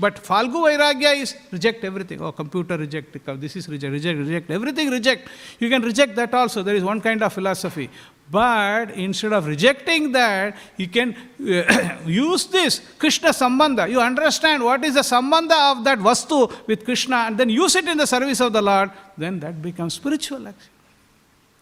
[0.00, 2.22] But Falgu Vairagya is reject everything.
[2.22, 5.28] Oh, computer reject, this is reject, reject, reject, everything reject.
[5.58, 6.62] You can reject that also.
[6.62, 7.90] There is one kind of philosophy.
[8.30, 11.14] But instead of rejecting that, you can
[12.06, 13.90] use this Krishna Sambandha.
[13.90, 17.86] You understand what is the Sambandha of that Vastu with Krishna and then use it
[17.86, 20.70] in the service of the Lord, then that becomes spiritual action.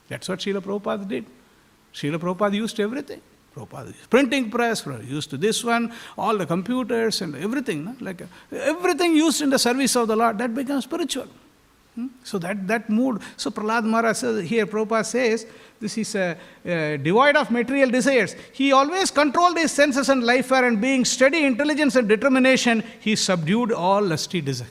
[0.09, 1.27] That's what Srila Prabhupada did.
[1.95, 3.21] Srila Prabhupada used everything.
[3.55, 7.85] Prabhupada used printing press, used this one, all the computers and everything.
[7.85, 7.97] no?
[8.01, 8.23] Like
[8.53, 11.29] everything used in the service of the Lord, that becomes spiritual.
[11.95, 12.07] Hmm?
[12.23, 13.23] So that, that mood.
[13.37, 15.47] So Prahlad Maharaj says, here Prabhupada says,
[15.81, 18.37] this is a, a devoid of material desires.
[18.53, 23.73] He always controlled his senses and life and being steady intelligence and determination, he subdued
[23.73, 24.69] all lusty desire.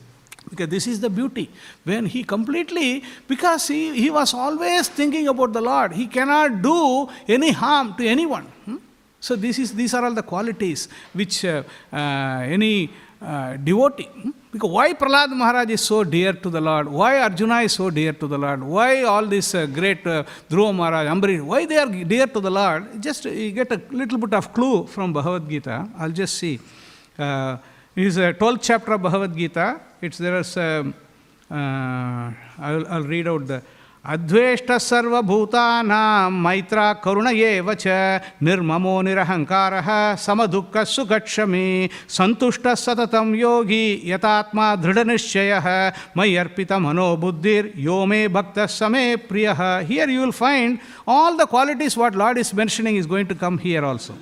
[0.50, 1.50] Because this is the beauty.
[1.84, 7.10] When he completely, because he, he was always thinking about the Lord, he cannot do
[7.28, 8.46] any harm to anyone.
[8.66, 8.78] hmm?
[9.20, 12.90] So this is, these are all the qualities which uh, uh, any
[13.22, 14.04] uh, devotee.
[14.04, 14.30] hmm?
[14.52, 16.88] Because why Prahlad Maharaj is so dear to the Lord?
[16.88, 18.64] Why Arjuna is so dear to the Lord?
[18.64, 22.50] Why all these uh, great uh, Dhruva Maharaj, Ambarish, why they are dear to the
[22.50, 23.02] Lord?
[23.02, 25.90] Just uh, you get a little bit of clue from Bhagavad Gita.
[26.00, 26.60] I'll just see.
[27.20, 27.58] Uh,
[27.96, 30.95] it is a 12th chapter of Bhagavad Gita It's there is um,
[31.51, 33.63] uh, I'll, I'll read out the
[34.03, 37.87] अद्वेष्ट सर्वभूतानां मैत्रा करुण एव च
[38.43, 41.69] निर्ममो निरहङ्कारः समदुःखः सुखक्षमी
[42.17, 45.69] सन्तुष्टः सततं योगी यतात्मा दृढनिश्चयः
[46.19, 52.17] मयि अर्पितमनोबुद्धिर् यो मे भक्तः समे प्रियः here you will find all the qualities what
[52.17, 54.15] Lord is mentioning is going to come here also.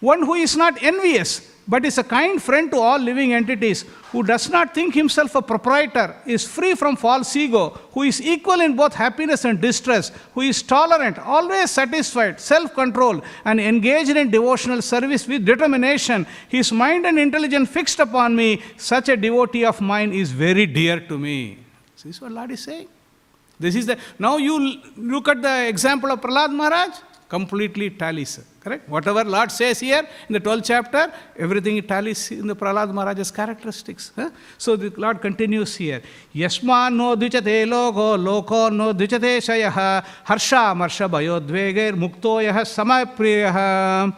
[0.00, 4.23] One who is not envious, but is a kind friend to all living entities, who
[4.23, 8.75] does not think himself a proprietor, is free from false ego, who is equal in
[8.75, 14.81] both happiness and distress, who is tolerant, always satisfied, self controlled, and engaged in devotional
[14.81, 20.11] service with determination, his mind and intelligence fixed upon me, such a devotee of mine
[20.11, 21.57] is very dear to me.
[21.95, 22.87] This is what Lord is saying.
[23.59, 26.97] This is the now you look at the example of Prahlad Maharaj,
[27.35, 28.33] completely tallies.
[28.63, 28.87] Correct?
[28.87, 34.11] Whatever Lord says here in the 12th chapter, everything tallies in the Prahlad Maharaj's characteristics.
[34.15, 34.29] huh?
[34.57, 36.01] So the Lord continues here.
[36.33, 44.13] Yasma no dvichate logo, loko no dvichate shayah, harsha marsha bayodvegair mukto yah samapriyah.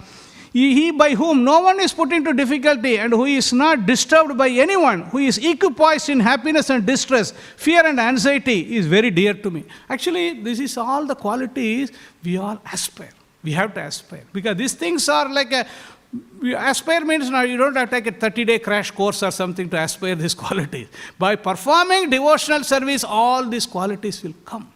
[0.56, 4.47] He by whom no one is put into difficulty and who is not disturbed by
[4.47, 9.51] anyone, who is equipoised in happiness and distress, fear and anxiety, is very dear to
[9.51, 9.66] me.
[9.89, 11.91] Actually, this is all the qualities
[12.24, 13.12] we all aspire.
[13.43, 14.24] We have to aspire.
[14.32, 15.68] Because these things are like a
[16.58, 19.70] aspire means now you don't have to take a 30 day crash course or something
[19.70, 20.88] to aspire these qualities.
[21.20, 24.72] By performing devotional service, all these qualities will come.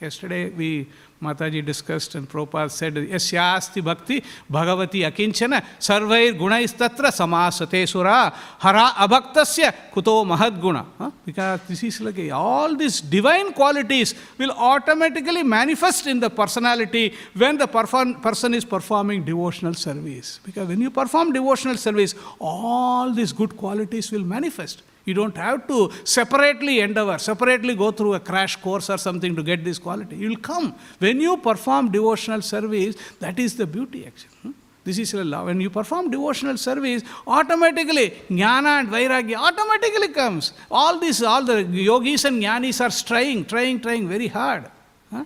[0.00, 0.88] Yesterday we
[1.24, 9.72] Mataji discussed and Prabhupada said, Yasyasti bhakti bhagavati akinchana sarvair gunaistatra samasate sura hara abhaktasya
[9.92, 10.84] kuto mahadguna.
[10.98, 11.10] Huh?
[11.24, 17.56] Because this is like all these divine qualities will automatically manifest in the personality when
[17.56, 20.40] the perform, person is performing devotional service.
[20.44, 24.82] Because when you perform devotional service, all these good qualities will manifest.
[25.04, 29.42] You don't have to separately endeavor, separately go through a crash course or something to
[29.42, 30.16] get this quality.
[30.16, 30.74] You will come.
[30.98, 34.36] When you perform devotional service, that is the beauty actually.
[34.42, 34.50] hmm?
[34.84, 35.46] This is a love.
[35.46, 40.52] When you perform devotional service, automatically jnana and vairagya automatically comes.
[40.70, 44.70] All this, all the yogis and jnanis are trying, trying, trying very hard.
[45.10, 45.24] huh?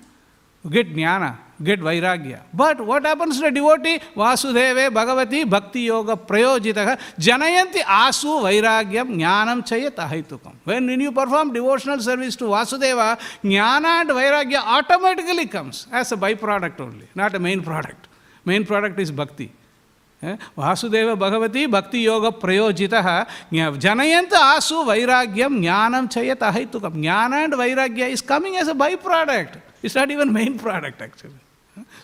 [0.62, 2.41] to Get jnana, get vairagya.
[2.53, 3.99] But what happens to the devotee?
[4.15, 10.53] Vasudeve Bhagavati Bhakti Yoga Prayojitaha Janayanti Asu Vairagyam Jnanam Chayat Ahaitukam.
[10.63, 16.17] When, when you perform devotional service to Vasudeva, jnana and vairagya automatically comes as a
[16.17, 18.07] byproduct only, not a main product.
[18.45, 19.51] Main product is bhakti.
[20.23, 20.38] Eh?
[20.57, 23.07] Vasudev Bhagwati भक्ति योग प्रयोजितः
[23.86, 29.57] जनयंत आसु वैराग्यम ज्ञानम चयत अहितुकम gyan and vairagya is coming as a by product
[29.86, 31.36] it's not even main product actually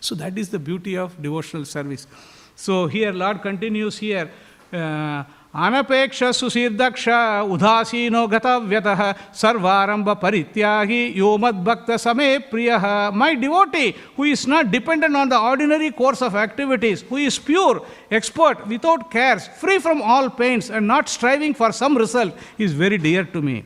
[0.03, 2.07] so that is the beauty of devotional service
[2.55, 4.29] so here lord continues here
[4.73, 5.23] uh,
[5.55, 7.07] अनपेक्ष सुशीर्दक्ष
[7.53, 9.01] उदासीनो गतव्यतः
[9.33, 15.89] सर्वारंभ परित्यागी यो मद्भक्त समे प्रियः my devotee who is not dependent on the ordinary
[15.89, 21.09] course of activities who is pure expert without cares free from all pains and not
[21.09, 23.63] striving for some result is very dear to me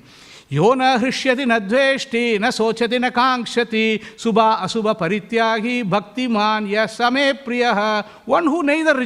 [0.56, 3.86] ಯೋ ನ ಹೃಷ್ಯತಿ ನ ದ್ವೇಷ್ಟಿ ನ ಶೋಚತಿ ನ ಕಾಂಕ್ಷತಿ
[4.22, 7.66] ಶುಭ ಅಶುಭ ಪರಿತ್ಯಾಗಿ ಭಕ್ತಿಮಾನ್ ಯ ಸಮೇ ಪ್ರಿಯ
[8.36, 9.00] one who neither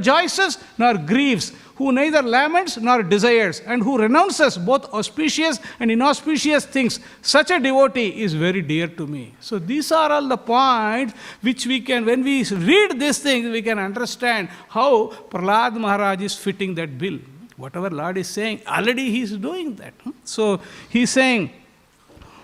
[1.76, 7.58] who neither laments nor desires, and who renounces both auspicious and inauspicious things, such a
[7.58, 9.34] devotee is very dear to me.
[9.40, 13.62] So these are all the points which we can, when we read these things, we
[13.62, 14.90] can understand how
[15.30, 17.18] Prahlad Maharaj is fitting that bill.
[17.62, 19.94] Whatever Lord is saying, already He is doing that.
[20.02, 20.10] Hmm?
[20.24, 20.60] So
[20.90, 21.50] He is saying,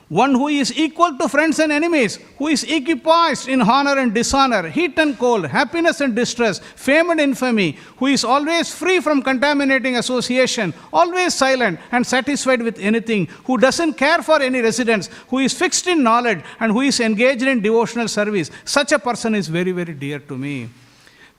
[0.09, 4.69] one who is equal to friends and enemies, who is equipoised in honor and dishonor,
[4.69, 9.97] heat and cold, happiness and distress, fame and infamy, who is always free from contaminating
[9.97, 15.53] association, always silent and satisfied with anything, who doesn't care for any residence, who is
[15.53, 18.53] fixed in knowledge, and who is engaged in devotional service.
[18.65, 20.71] Such a person is very, very dear to me.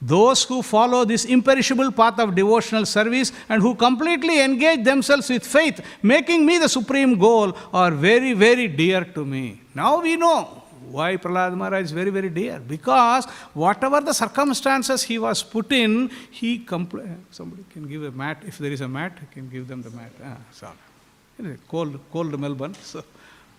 [0.01, 5.45] Those who follow this imperishable path of devotional service and who completely engage themselves with
[5.45, 9.61] faith, making me the supreme goal, are very, very dear to me.
[9.75, 12.59] Now we know why Prahlad Maharaj is very, very dear.
[12.59, 18.41] Because whatever the circumstances he was put in, he compl- Somebody can give a mat.
[18.45, 20.11] If there is a mat, I can give them the mat.
[20.23, 21.57] Ah, sorry.
[21.67, 23.03] Cold, cold Melbourne, so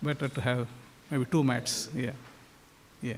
[0.01, 0.67] better to have
[1.09, 1.89] maybe two mats.
[1.95, 2.11] Yeah.
[3.01, 3.17] Yeah.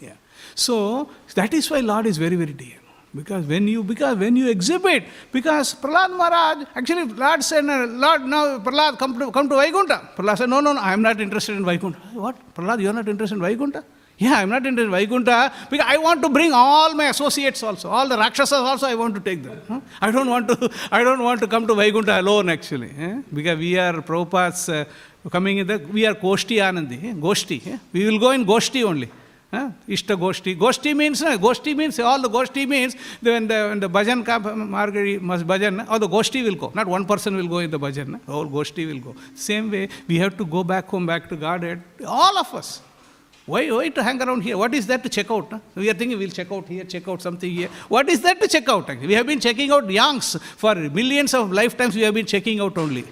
[0.00, 0.14] Yeah.
[0.54, 2.76] So that is why Lord is very, very dear.
[3.14, 8.58] Because when you because when you exhibit, because Prahlad Maharaj, actually Lord said, Lord, now
[8.58, 10.10] Prahlad, come to come to Vaikuntha.
[10.16, 11.98] Prahlad said, No, no, no, I am not interested in Vaikuntha.
[12.12, 12.36] What?
[12.54, 13.82] Prahlad, you are not interested in Vaikuntha?
[14.18, 17.62] Yeah, I am not interested in Vaikuntha because I want to bring all my associates
[17.62, 19.82] also, all the Rakshasas also I want to take them.
[20.02, 22.90] I don't want to I don't want to come to Vaikuntha alone actually.
[22.98, 23.22] eh?
[23.32, 24.84] Because we are Prabhupada's uh,
[25.30, 27.12] coming in the we are Goshti Anandi, eh?
[27.14, 27.66] Goshti.
[27.66, 27.78] eh?
[27.92, 29.08] We will go in Goshti only.
[29.50, 29.70] Huh?
[29.88, 30.58] Ishta Goshti.
[30.58, 34.44] Goshti means, no, Goshti means, all the Goshti means, when the, when the bhajan camp,
[34.44, 36.70] Margari bhajan, all the Goshti will go.
[36.74, 39.18] Not one person will go in the bhajan, whole Goshti will go.
[39.34, 42.82] Same way, we have to go back home, back to Godhead, all of us.
[43.46, 44.58] Why, why to hang around here?
[44.58, 45.50] What is there to check out?
[45.74, 47.70] We are thinking we'll check out here, check out something here.
[47.88, 48.86] What is there to check out?
[49.00, 51.94] We have been checking out yanks for millions of lifetimes.
[51.94, 53.06] We have been checking out only.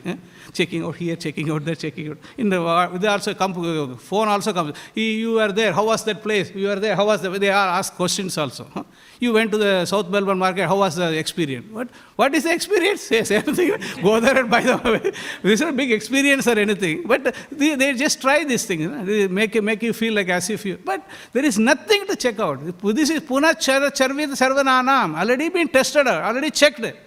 [0.53, 2.19] Checking out here, checking out there, checking out.
[2.37, 4.77] In the they also come, phone also comes.
[4.95, 5.73] "Hey, You are there.
[5.73, 6.51] How was that place?
[6.55, 6.95] You are there.
[6.97, 7.31] How was the?
[7.31, 8.67] They are ask questions also.
[8.73, 8.85] huh?
[9.19, 10.67] You went to the South Melbourne market.
[10.69, 11.67] How was the experience?
[11.73, 11.89] What?
[12.17, 13.01] What is the experience?
[13.11, 13.75] Say same thing.
[14.03, 14.83] Go there and buy them.
[15.43, 17.03] this is a big experience or anything.
[17.07, 18.81] But they, they just try this thing.
[18.83, 19.05] You know?
[19.05, 20.79] They make make you feel like as if you.
[20.85, 22.61] But there is nothing to check out.
[22.95, 25.19] This is Puna Char Charvit Sarvananam.
[25.19, 26.23] Already been tested out.
[26.23, 27.06] Already checked.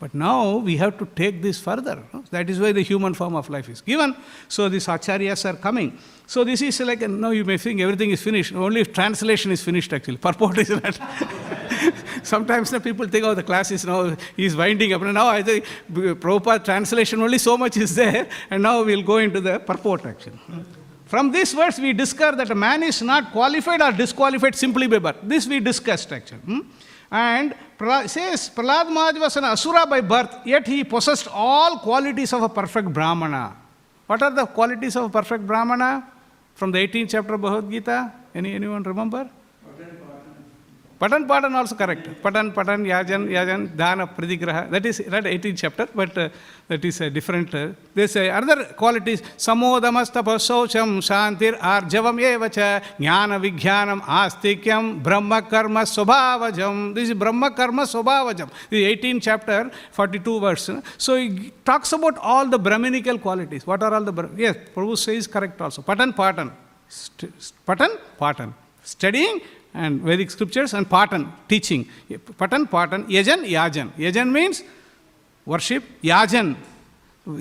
[0.00, 2.02] But now we have to take this further.
[2.14, 2.24] no?
[2.30, 4.16] That is why the human form of life is given.
[4.48, 5.98] So these acharyas are coming.
[6.26, 8.54] So this is like, now you may think everything is finished.
[8.54, 10.16] Only translation is finished actually.
[10.28, 10.98] Purport is not.
[12.22, 15.02] Sometimes people think, oh, the class is now, he's winding up.
[15.02, 18.26] Now I think Prabhupada translation only so much is there.
[18.48, 20.38] And now we'll go into the purport actually.
[21.04, 24.98] From this verse, we discover that a man is not qualified or disqualified simply by
[24.98, 25.16] birth.
[25.24, 26.38] This we discussed actually.
[26.38, 26.60] hmm?
[27.10, 27.54] And
[28.06, 32.48] says Prahlad Maharaj was an asura by birth, yet he possessed all qualities of a
[32.48, 33.56] perfect Brahmana.
[34.06, 36.06] What are the qualities of a perfect Brahmana?
[36.54, 38.12] From the 18th chapter of Bhagavad Gita?
[38.34, 39.28] Any, anyone remember?
[41.00, 42.06] Patan Patan also correct.
[42.22, 44.68] Patan Patan Yajan Yajan Dana Pradigraha.
[44.70, 46.28] That is not 18th chapter, but uh,
[46.68, 47.54] that is a uh, different.
[47.54, 49.22] Uh, there's uh, other qualities.
[49.38, 56.94] Samodamastapasaucham Shantir Arjavam Evacha Jnana Vijnanam Astikyam Brahma Karma Swabhavajam.
[56.94, 58.50] This is Brahma Karma Swabhavajam.
[58.68, 60.68] The 18th chapter, 42 verse.
[60.98, 63.66] So he talks about all the Brahminical qualities.
[63.66, 64.12] What are all the.
[64.12, 65.80] Brah- Yes, Prabhu says correct also.
[65.80, 66.52] Patan Patan.
[66.90, 67.32] St-
[67.66, 68.52] Patan Patan.
[68.82, 69.40] Studying
[69.74, 71.88] and Vedic scriptures and Patan, teaching.
[72.38, 73.90] Patan, Patan, Yajan, Yajan.
[73.92, 74.62] Yajan means
[75.44, 76.56] worship, Yajan.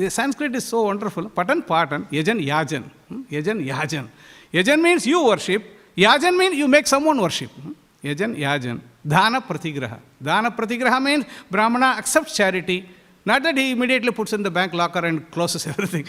[0.09, 1.29] Sanskrit is so wonderful.
[1.29, 2.83] Patan, Patan, Yajan, Yajan.
[3.07, 3.21] Hmm?
[3.23, 4.07] Yajan, Yajan.
[4.53, 5.63] Yajan means you worship.
[5.97, 7.49] Yajan means you make someone worship.
[7.51, 7.71] Hmm?
[8.03, 8.81] Yajan, Yajan.
[9.05, 9.99] Dana Pratigraha.
[10.21, 12.87] Dana Pratigraha means Brahmana accepts charity.
[13.25, 16.05] Not that he immediately puts in the bank locker and closes everything.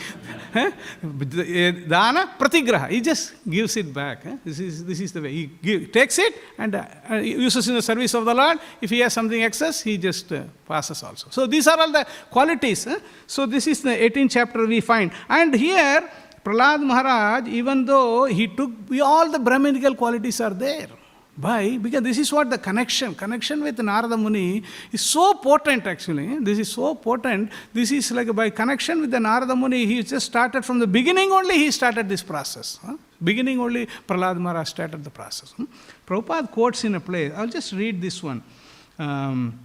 [0.53, 2.89] Dana pratigraha.
[2.89, 4.23] He just gives it back.
[4.45, 5.33] This is, this is the way.
[5.33, 8.59] He give, takes it and uh, uses in the service of the Lord.
[8.81, 11.29] If he has something excess, he just uh, passes also.
[11.31, 12.87] So these are all the qualities.
[13.27, 15.11] So this is the 18th chapter we find.
[15.29, 16.09] And here,
[16.45, 18.71] Prahlad Maharaj, even though he took,
[19.03, 20.89] all the Brahminical qualities are there.
[21.41, 21.79] Why?
[21.79, 24.63] Because this is what the connection, connection with Narada Muni
[24.93, 26.39] is so potent actually.
[26.41, 27.51] This is so potent.
[27.73, 31.31] This is like by connection with the Narada Muni, he just started from the beginning
[31.33, 32.79] only, he started this process.
[32.85, 32.97] huh?
[33.23, 35.53] Beginning only, Prahlad Maharaj started the process.
[35.53, 35.65] hmm?
[36.07, 38.43] Prabhupada quotes in a place, I'll just read this one.
[38.99, 39.59] Um,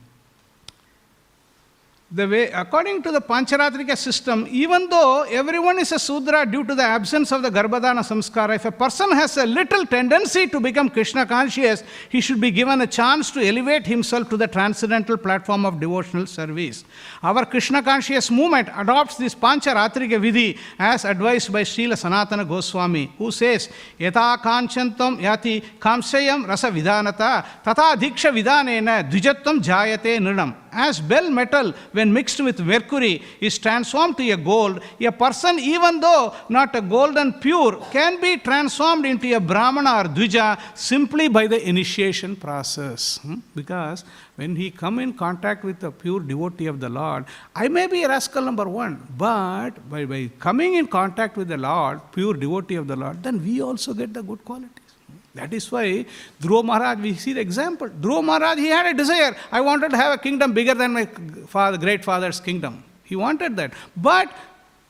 [2.12, 6.76] the way, according to the Pancharatrika system, even though everyone is a Sudra due to
[6.76, 10.88] the absence of the Garbhadana samskara, if a person has a little tendency to become
[10.88, 15.66] Krishna conscious, he should be given a chance to elevate himself to the transcendental platform
[15.66, 16.86] of devotional service.
[17.24, 23.32] Our Krishna conscious movement adopts this Pancharatrika Vidhi as advised by Srila Sanatana Goswami, who
[23.32, 23.68] says,
[24.00, 30.56] Yata kanchantam yati kamsayam rasa vidhanata tata diksha vidhanena dvijatvam jayate nrinam.
[30.78, 33.16] As bell metal, when mixed with mercury,
[33.48, 38.38] is transformed to a gold, a person, even though not a golden pure, can be
[38.38, 43.18] transformed into a Brahmana or Dvija simply by the initiation process.
[43.24, 43.36] Hmm?
[43.56, 44.04] Because
[44.36, 47.26] when he come in contact with a pure devotee of the Lord,
[47.56, 51.58] I may be a rascal number one, but by, by coming in contact with the
[51.58, 54.85] Lord, pure devotee of the Lord, then we also get the good qualities.
[55.36, 56.06] That is why
[56.42, 57.90] Dhruva Maharaj, we see the example.
[57.90, 59.36] Dhruva Maharaj, he had a desire.
[59.52, 61.06] I wanted to have a kingdom bigger than my
[61.48, 62.84] father, great father's kingdom.
[63.04, 63.74] He wanted that.
[63.96, 64.34] But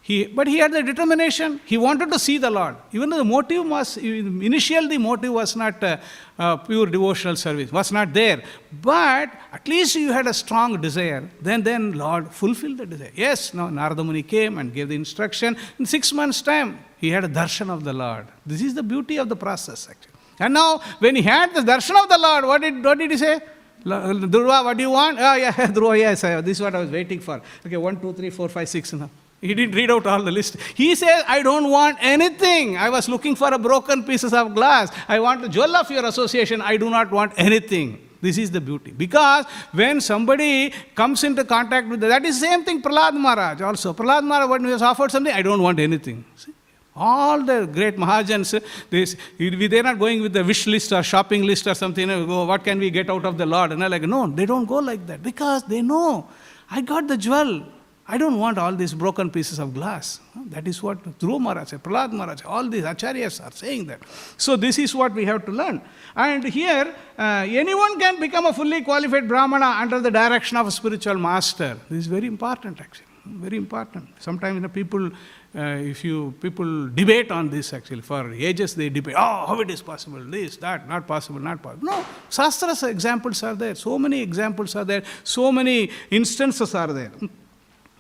[0.03, 1.59] he, but he had the determination.
[1.65, 2.75] He wanted to see the Lord.
[2.91, 5.97] Even though the motive was, initial the motive was not uh,
[6.37, 8.43] uh, pure devotional service, was not there.
[8.71, 11.27] But at least you had a strong desire.
[11.41, 13.11] Then, then Lord fulfilled the desire.
[13.15, 15.57] Yes, now Narada Muni came and gave the instruction.
[15.79, 18.27] In six months' time, he had a darshan of the Lord.
[18.45, 20.14] This is the beauty of the process, actually.
[20.39, 23.17] And now, when he had the darshan of the Lord, what did, what did he
[23.17, 23.39] say?
[23.85, 25.19] Dhruva, what do you want?
[25.19, 27.41] Oh, yeah, Dhruva, yes, this is what I was waiting for.
[27.65, 28.91] Okay, one, two, three, four, five, six.
[28.93, 29.09] No.
[29.41, 30.57] He didn't read out all the list.
[30.73, 32.77] He says, I don't want anything.
[32.77, 34.91] I was looking for a broken pieces of glass.
[35.07, 36.61] I want the jewel of your association.
[36.61, 38.01] I do not want anything.
[38.21, 38.91] This is the beauty.
[38.91, 43.61] Because when somebody comes into contact with the, that is the same thing Prahlad Maharaj
[43.61, 43.93] also.
[43.93, 46.25] Prahlad Maharaj, when he was offered something, I don't want anything.
[46.35, 46.54] See?
[46.95, 51.67] All the great Mahajans, they, they're not going with the wish list or shopping list
[51.67, 52.09] or something.
[52.09, 53.73] you know, what can we get out of the Lord?
[53.73, 56.27] And I'm like, no, they don't go like that because they know
[56.69, 57.65] I got the jewel.
[58.07, 60.19] I don't want all these broken pieces of glass.
[60.49, 64.01] That is what Dhruva Maharaj, Prahlad Maharaj, all these acharyas are saying that.
[64.37, 65.81] So this is what we have to learn.
[66.15, 70.71] And here, uh, anyone can become a fully qualified Brahmana under the direction of a
[70.71, 71.79] spiritual master.
[71.89, 74.07] This is very important actually, very important.
[74.19, 75.09] Sometimes the people, uh,
[75.55, 79.69] uh, if you people debate on this actually for ages they debate oh how it
[79.69, 80.19] is possible?
[80.19, 81.85] This that not possible not possible.
[81.85, 83.75] No sastras examples are there.
[83.75, 85.03] So many examples are there.
[85.23, 87.11] So many instances are there.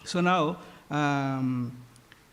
[0.05, 0.57] So now
[0.91, 1.71] um,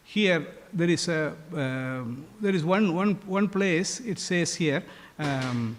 [0.04, 4.82] here there is a um, there is one, one, one place it says here
[5.18, 5.76] um,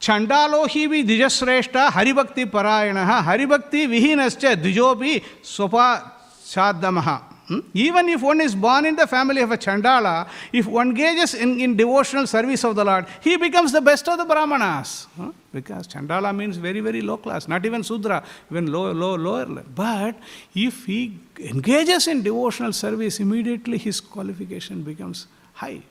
[0.00, 5.14] ಚಂಡಾಲೋ ಹಿ ವಿ ದ್ವಿಜಶ್ರೇಷ್ಠ ಹರಿಭಕ್ತಿ ಪರಾಯಣ ಹರಿಭಕ್ತಿ ವಿಹೀನಶ್ಚ ದ್ವಿಜೋಪಿ
[5.54, 7.08] ಸ್ವಪಾಚಾದ್ದಮಃ
[7.48, 7.60] Hmm?
[7.72, 11.58] Even if one is born in the family of a Chandala, if one engages in,
[11.60, 15.04] in devotional service of the Lord, he becomes the best of the Brahmanas.
[15.16, 15.30] Hmm?
[15.52, 19.46] Because Chandala means very, very low class, not even Sudra, even low, low, lower.
[19.46, 20.16] But
[20.54, 25.82] if he engages in devotional service, immediately his qualification becomes high.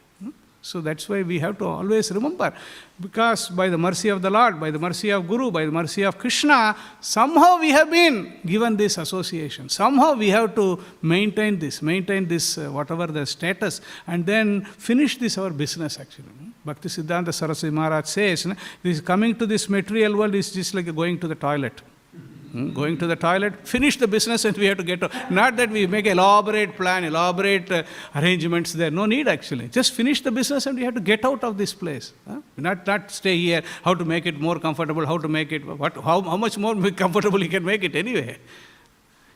[0.68, 2.54] So that's why we have to always remember.
[3.00, 6.04] Because by the mercy of the Lord, by the mercy of Guru, by the mercy
[6.04, 9.70] of Krishna, somehow we have been given this association.
[9.70, 15.18] Somehow we have to maintain this, maintain this, uh, whatever the status, and then finish
[15.18, 16.26] this our business actually.
[16.66, 18.46] Bhakti Siddhanta Saraswati Maharaj says,
[18.84, 21.82] this coming to this material world is just like going to the toilet.
[22.52, 25.12] Hmm, Going to the toilet, finish the business, and we have to get out.
[25.30, 27.84] Not that we make elaborate plan, elaborate uh,
[28.16, 28.90] arrangements there.
[28.90, 29.68] No need actually.
[29.68, 32.14] Just finish the business, and we have to get out of this place.
[32.28, 32.40] huh?
[32.56, 33.64] Not not stay here.
[33.84, 35.06] How to make it more comfortable?
[35.06, 35.96] How to make it what?
[35.96, 38.38] How, how much more comfortable you can make it anyway?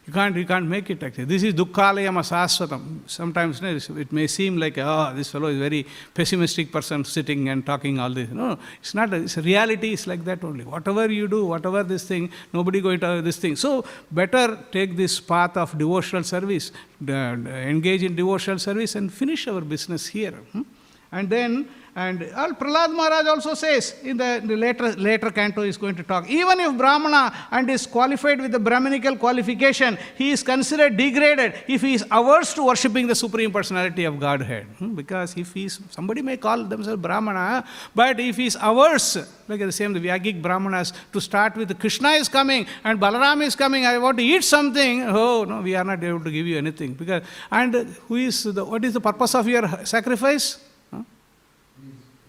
[0.07, 1.25] You can't, you can't make it actually.
[1.25, 3.01] This is dukkhalayam asaswatam.
[3.05, 5.85] Sometimes it may seem like, oh, this fellow is very
[6.15, 8.29] pessimistic person sitting and talking all this.
[8.31, 9.13] No, it's not.
[9.13, 10.63] It's reality is like that only.
[10.65, 13.55] Whatever you do, whatever this thing, nobody going to this thing.
[13.55, 16.71] So better take this path of devotional service,
[17.07, 20.31] engage in devotional service and finish our business here.
[20.31, 20.63] hmm?
[21.11, 25.61] And then, and all Prahlad Maharaj also says in the, in the later, later canto
[25.63, 30.31] is going to talk, even if Brahmana and is qualified with the Brahminical qualification, he
[30.31, 34.67] is considered degraded if he is averse to worshipping the Supreme Personality of Godhead.
[34.79, 39.17] Hmm, Because if he is, somebody may call themselves Brahmana, but if he is averse,
[39.49, 43.53] like the same, the Vyagik Brahmanas, to start with Krishna is coming and Balaram is
[43.53, 46.57] coming, I want to eat something, oh, no, we are not able to give you
[46.57, 46.93] anything.
[46.93, 47.75] Because, and
[48.07, 50.70] who is the, what is the purpose of your sacrifice?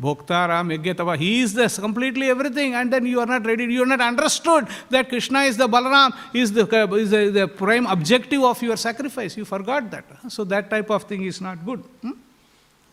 [0.02, 3.86] Bhoktaram, Yajnatava, he is the completely everything, and then you are not ready, you are
[3.86, 8.60] not understood that Krishna is the Balaram, is the, is the, the prime objective of
[8.62, 9.36] your sacrifice.
[9.36, 10.04] You forgot that.
[10.28, 11.80] So that type of thing is not good.
[12.02, 12.12] hmm?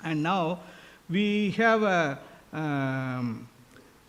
[0.03, 0.59] And now
[1.09, 2.19] we have a.
[2.53, 3.47] Um,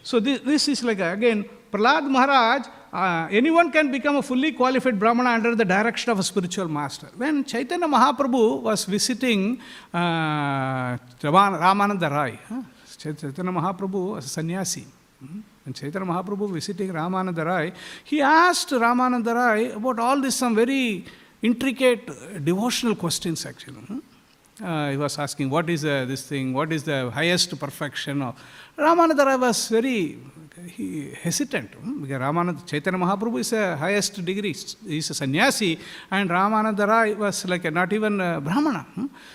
[0.03, 2.67] so this, this is like a- again Prahlad Maharaj.
[2.93, 7.07] Uh, anyone can become a fully qualified Brahmana under the direction of a spiritual master.
[7.17, 9.61] When Chaitanya Mahaprabhu was visiting
[9.95, 12.63] uh, Ramananda Rai, huh?
[13.01, 14.85] Chaitanya Mahaprabhu was a sannyasi.
[15.65, 17.73] When Chaitanya Mahaprabhu visiting Ramananda Rai,
[18.05, 21.05] he asked Ramananda Rai about all this some very
[21.41, 24.03] intricate devotional questions actually.
[24.63, 26.53] Uh, he was asking, what is uh, this thing?
[26.53, 28.21] What is the highest perfection?
[28.21, 28.35] Of?
[28.77, 30.19] Ramananda Rai was very
[30.77, 31.71] he hesitant.
[31.73, 34.55] Ramananda, Chaitanya Mahaprabhu is a highest degree,
[34.87, 35.79] he is a sannyasi,
[36.11, 38.87] and Ramanandara was like a, not even a Brahmana.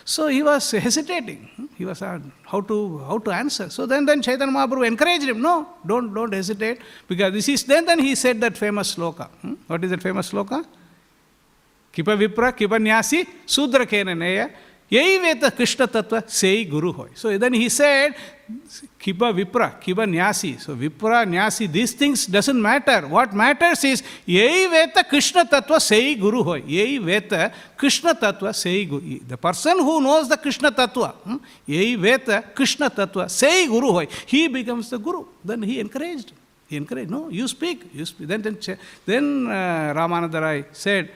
[0.03, 1.69] So he was hesitating.
[1.77, 3.69] He was uh, how to how to answer.
[3.69, 5.41] So then then Chaitanya Mahaprabhu encouraged him.
[5.41, 9.29] No, don't don't hesitate because this is then then he said that famous sloka.
[9.67, 10.65] What is that famous sloka?
[11.91, 14.51] Kipa vipra kipa nyasi sudra keneneya.
[14.92, 18.14] नेय यही वेत कृष्ण तत्व से ही गुरु हो so then he said
[19.00, 24.66] किप विप्र किप न्यासी सो विप्र न्यासी this things doesn't matter what matters is यही
[24.66, 27.28] वेत कृष्ण तत्व से ही गुरु हो यही वेत
[27.78, 31.38] कृष्ण तत्व से ही guru the person who knows the Krishna tattva hmm,
[31.68, 36.30] यही वेत कृष्ण तत्व से ही गुरु हो he becomes the guru then he encouraged
[36.70, 41.10] he encouraged no you speak you speak then then, Ch- then uh, ramananda rai said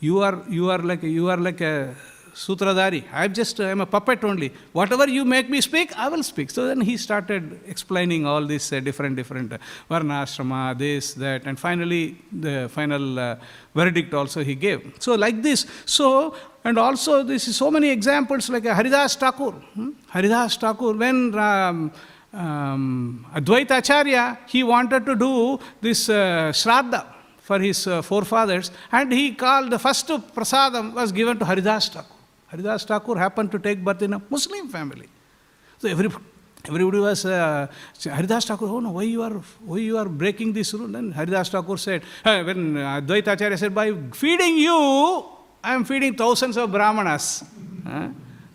[0.00, 1.96] you are you are like a, you are like a
[2.33, 4.51] sutradhari i'm just i'm a puppet only.
[4.73, 6.49] Whatever you make me speak i will speak.
[6.49, 9.57] So then he started explaining all these uh, different different uh,
[9.89, 13.35] varnashrama this that and finally the final uh,
[13.75, 14.93] verdict also he gave.
[14.99, 15.65] So like this.
[15.85, 19.51] So and also this is so many examples like uh, haridas thakur.
[19.51, 19.91] Hmm?
[20.09, 21.91] haridas thakur when um,
[22.33, 27.05] um, Advaita Acharya, he wanted to do this uh, Shraddha
[27.41, 32.18] for his uh, forefathers, and he called the first prasadam was given to Haridas Thakur.
[32.51, 35.07] Haridas Thakur happened to take birth in a Muslim family.
[35.77, 36.09] So every,
[36.65, 37.67] everybody was, uh,
[38.03, 40.87] Haridas Thakur, oh no, why you are, why you are breaking this rule?
[40.87, 45.25] Then Haridas Thakur said, uh, when Advaita Acharya said, by feeding you,
[45.63, 47.43] I am feeding thousands of Brahmanas.
[47.85, 48.09] Huh?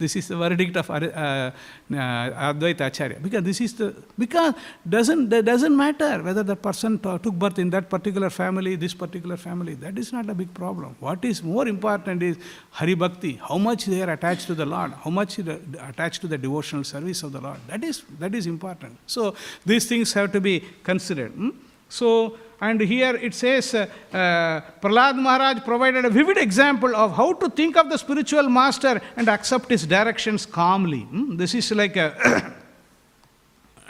[0.05, 1.51] This is the verdict of uh, uh,
[1.91, 3.19] Advaita Acharya.
[3.27, 3.89] Because this is the,
[4.19, 4.55] because
[4.97, 9.39] doesn't, doesn't matter whether the person t- took birth in that particular family, this particular
[9.39, 9.75] family.
[9.75, 10.97] That is not a big problem.
[11.01, 12.37] What is more important is
[12.71, 16.21] Hari Bhakti, how much they are attached to the Lord, how much they are attached
[16.23, 17.61] to the devotional service of the Lord.
[17.69, 18.99] That is, that is important.
[19.07, 19.35] So
[19.65, 21.33] these things have to be considered.
[21.33, 21.51] hmm?
[21.89, 27.33] So, and here it says, uh, uh, Prahlad Maharaj provided a vivid example of how
[27.33, 31.01] to think of the spiritual master and accept his directions calmly.
[31.01, 31.37] Hmm?
[31.37, 32.55] This is like a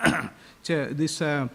[0.67, 1.49] this uh,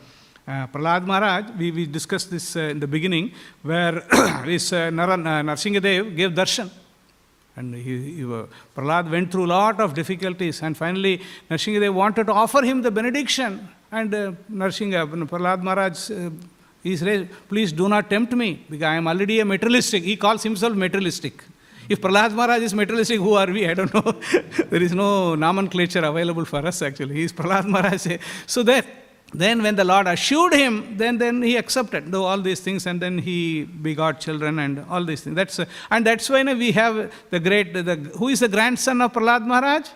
[0.49, 3.31] uh, Prahlad Maharaj, we, we discussed this uh, in the beginning,
[3.61, 3.91] where
[4.45, 6.71] this uh, Naran, uh, gave darshan.
[7.55, 8.45] And he, he, uh,
[8.75, 12.89] Prahlad went through a lot of difficulties, and finally Narsingadev wanted to offer him the
[12.89, 13.67] benediction.
[13.91, 16.29] And uh, Narsinga, Prahlad Maharaj, uh,
[16.83, 20.03] he said, please do not tempt me, because I am already a materialistic.
[20.03, 21.43] He calls himself materialistic.
[21.89, 23.67] If Prahlad Maharaj is materialistic, who are we?
[23.67, 24.11] I don't know.
[24.69, 27.15] there is no nomenclature available for us actually.
[27.15, 28.19] He is Prahlad Maharaj.
[28.45, 28.85] So that
[29.33, 33.01] then when the Lord assured him, then, then he accepted though all these things and
[33.01, 35.35] then he begot children and all these things.
[35.35, 35.59] That's,
[35.89, 39.13] and that's why you know, we have the great, the, who is the grandson of
[39.13, 39.87] Prahlad Maharaj?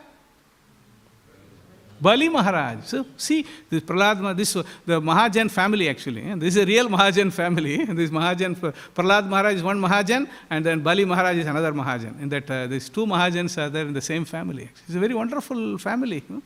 [2.03, 2.85] Bali Maharaj.
[2.85, 6.21] So see, this Prahlad, this the Mahajan family actually.
[6.35, 7.85] This is a real Mahajan family.
[7.99, 8.51] This Mahajan,
[8.93, 12.21] Prahlad Maharaj is one Mahajan, and then Bali Maharaj is another Mahajan.
[12.21, 14.69] In that, uh, these two Mahajans are there in the same family.
[14.85, 16.23] It's a very wonderful family.
[16.27, 16.41] you know.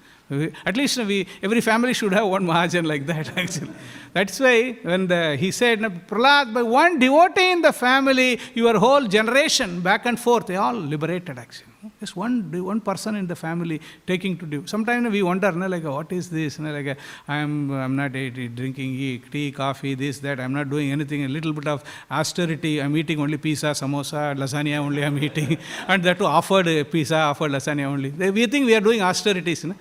[0.65, 3.37] At least we, every family should have one Mahajan like that.
[3.37, 3.71] Actually,
[4.13, 9.05] that's why when the, he said, Prahlad, by one devotee in the family, your whole
[9.07, 11.67] generation back and forth, they all liberated actually.
[11.99, 14.67] Just one, one person in the family taking to do.
[14.67, 16.59] Sometimes we wonder, no, like, what is this?
[16.59, 16.97] No, like,
[17.27, 20.39] I'm, I'm not drinking tea, coffee, this, that.
[20.39, 21.23] I'm not doing anything.
[21.23, 22.81] A little bit of austerity.
[22.81, 25.57] I'm eating only pizza, samosa, lasagna only I'm eating.
[25.87, 28.09] and that too offered eh, pizza, offered lasagna only.
[28.09, 29.63] We think we are doing austerities.
[29.63, 29.75] No?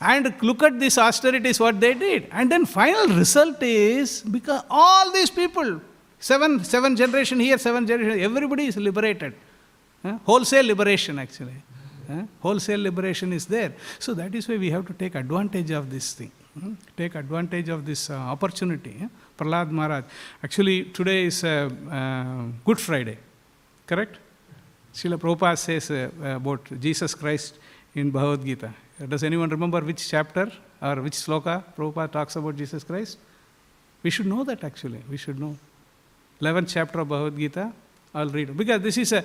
[0.00, 2.28] And look at this austerities, what they did.
[2.30, 5.80] And then final result is because all these people,
[6.18, 9.34] seven, seven generation here, seven generation, everybody is liberated.
[10.02, 10.18] Huh?
[10.24, 11.56] Wholesale liberation, actually.
[12.08, 12.22] Huh?
[12.40, 13.74] Wholesale liberation is there.
[13.98, 16.32] So that is why we have to take advantage of this thing.
[16.58, 16.74] hmm?
[16.96, 18.96] Take advantage of this uh, opportunity.
[19.00, 19.08] huh?
[19.44, 20.04] Maharaj.
[20.42, 23.18] Actually, today is uh, uh, Good Friday,
[23.86, 24.18] correct?
[24.94, 27.58] Srila Prabhupada says uh, about Jesus Christ
[27.94, 28.72] in Bhagavad Gita.
[29.08, 33.16] Does anyone remember which chapter or which sloka Prabhupada talks about Jesus Christ?
[34.02, 35.02] We should know that actually.
[35.10, 35.56] We should know.
[36.40, 37.72] 11th chapter of Bhagavad Gita.
[38.14, 38.56] I'll read.
[38.56, 39.24] Because this is a,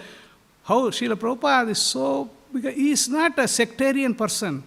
[0.63, 4.63] how Srila Prabhupada is so, because he is not a sectarian person.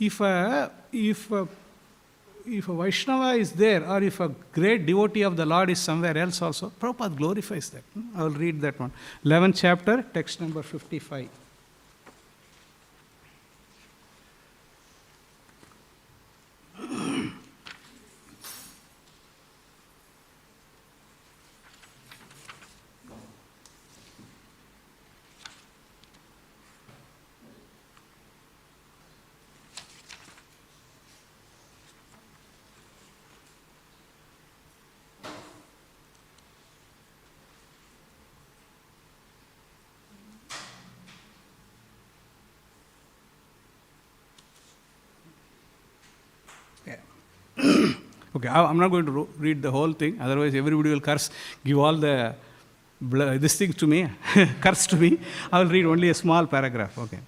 [0.00, 1.48] If a, if a,
[2.46, 6.16] if a Vaishnava is there or if a great devotee of the Lord is somewhere
[6.16, 7.82] else also, Prabhupada glorifies that.
[7.92, 8.92] Hmm, I will read that one.
[9.24, 11.28] 11th chapter, text number 55.
[48.38, 51.30] Okay, I- I'm not going to read the whole thing, otherwise everybody will curse,
[51.64, 52.34] give all the
[53.44, 54.00] this thing to me,
[54.60, 55.10] curse to me.
[55.52, 56.98] I will read only a small paragraph.
[56.98, 57.18] Okay.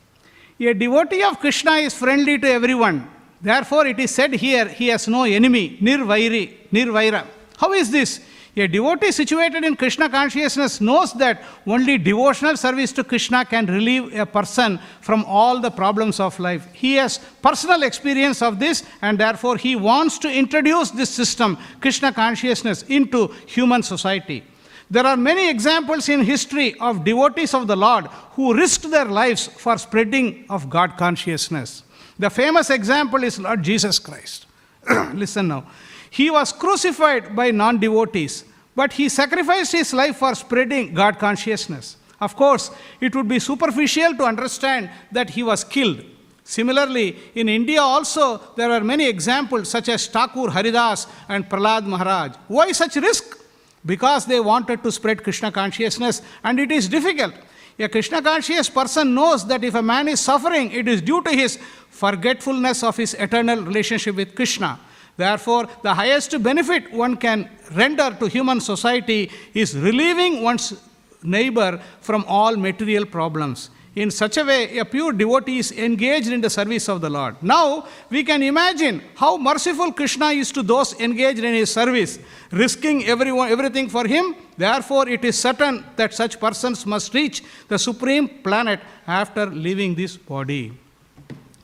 [0.61, 3.09] A devotee of Krishna is friendly to everyone.
[3.41, 6.43] Therefore, it is said here, he has no enemy, nirvairi,
[6.73, 7.25] nirvaira.
[7.57, 8.21] How is this?
[8.57, 14.13] A devotee situated in Krishna consciousness knows that only devotional service to Krishna can relieve
[14.15, 16.67] a person from all the problems of life.
[16.73, 22.13] He has personal experience of this and therefore he wants to introduce this system, Krishna
[22.13, 24.43] consciousness, into human society.
[24.91, 29.47] There are many examples in history of devotees of the Lord who risked their lives
[29.47, 31.85] for spreading of God consciousness.
[32.19, 34.47] The famous example is Lord Jesus Christ.
[35.15, 35.67] Listen now.
[36.11, 38.45] He was crucified by non devotees,
[38.75, 41.97] but he sacrificed his life for spreading God consciousness.
[42.21, 46.05] Of course, it would be superficial to understand that he was killed.
[46.45, 52.33] Similarly, in India also, there are many examples such as Thakur Haridas and Prahlad Maharaj.
[52.49, 53.39] Why such risk?
[53.87, 57.35] Because they wanted to spread Krishna consciousness, and it is difficult.
[57.79, 61.31] A Krishna conscious person knows that if a man is suffering, it is due to
[61.31, 61.59] his
[61.89, 64.79] forgetfulness of his eternal relationship with Krishna.
[65.17, 70.75] Therefore, the highest benefit one can render to human society is relieving one's
[71.23, 73.71] neighbor from all material problems.
[73.97, 77.35] In such a way, a pure devotee is engaged in the service of the Lord.
[77.43, 82.21] Now, we can imagine how merciful Krishna is to those engaged in his service,
[82.53, 84.37] risking everyone, everything for him.
[84.57, 90.17] Therefore, it is certain that such persons must reach the supreme planet after leaving this
[90.17, 90.73] body.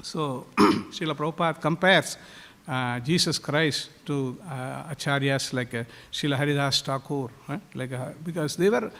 [0.02, 2.16] So, Srila Prabhupada compares
[2.68, 7.30] uh, Jesus Christ to uh, acharyas like uh, Srila Haridas Thakur,
[7.74, 8.90] like, uh, because they were,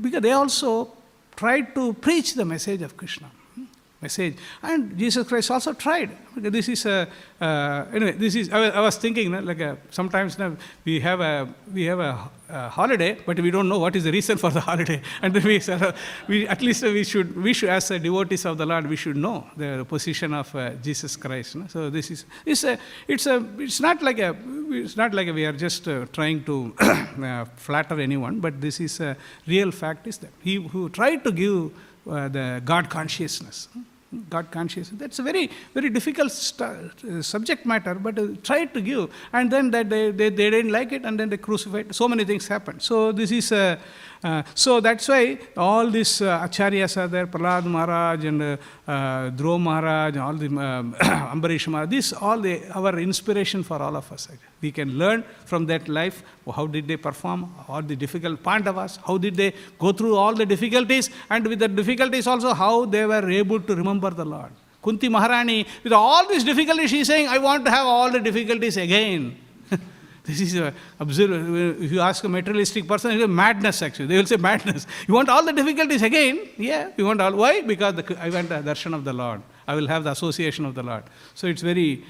[0.00, 0.92] because they also
[1.36, 3.30] tried to preach the message of Krishna.
[3.54, 3.64] hmm,
[4.00, 6.10] Message, and Jesus Christ also tried.
[6.36, 7.08] This is a
[7.40, 8.12] uh, anyway.
[8.12, 11.54] This is I was, I was thinking no, like a, sometimes no, we have a
[11.72, 14.60] we have a, a holiday, but we don't know what is the reason for the
[14.60, 15.00] holiday.
[15.22, 15.96] And we, of-
[16.28, 19.46] we at least we should we should as devotees of the Lord we should know
[19.56, 21.56] the position of uh, Jesus Christ.
[21.56, 21.66] no.
[21.66, 22.78] So this is it's a
[23.08, 24.36] it's a it's not like a
[24.70, 29.00] it's not like we are just uh, trying to uh, flatter anyone, but this is
[29.00, 31.72] a real fact is that he who tried to give
[32.08, 33.68] uh, the God consciousness.
[34.30, 34.98] God consciousness.
[34.98, 39.10] That's a very, very difficult stu- uh, subject matter, but uh, try to give.
[39.32, 41.94] And then that they, they, they didn't like it, and then they crucified.
[41.94, 42.82] So many things happened.
[42.82, 43.76] So this is, uh,
[44.24, 48.56] uh, so that's why all these uh, acharyas are there, Prahlad Maharaj and uh,
[48.88, 50.94] uh, Dhruv Maharaj, all the um,
[51.34, 51.90] Ambarish Maharaj.
[51.90, 54.28] This all the, our inspiration for all of us.
[54.62, 56.22] We can learn from that life.
[56.50, 57.54] How did they perform?
[57.68, 58.98] All the difficult Pandavas.
[59.06, 61.10] How did they go through all the difficulties?
[61.28, 64.52] And with the difficulties also, how they were able to remember the Lord.
[64.82, 68.20] Kunti Maharani, with all these difficulties, she is saying, I want to have all the
[68.20, 69.36] difficulties again.
[70.24, 70.72] This is a.
[71.00, 74.06] If you ask a materialistic person, it's a madness actually.
[74.06, 74.86] They will say madness.
[75.06, 76.48] You want all the difficulties again?
[76.56, 77.34] Yeah, you want all.
[77.34, 77.60] Why?
[77.60, 79.42] Because the, I want the darshan of the Lord.
[79.68, 81.04] I will have the association of the Lord.
[81.34, 82.04] So it's very,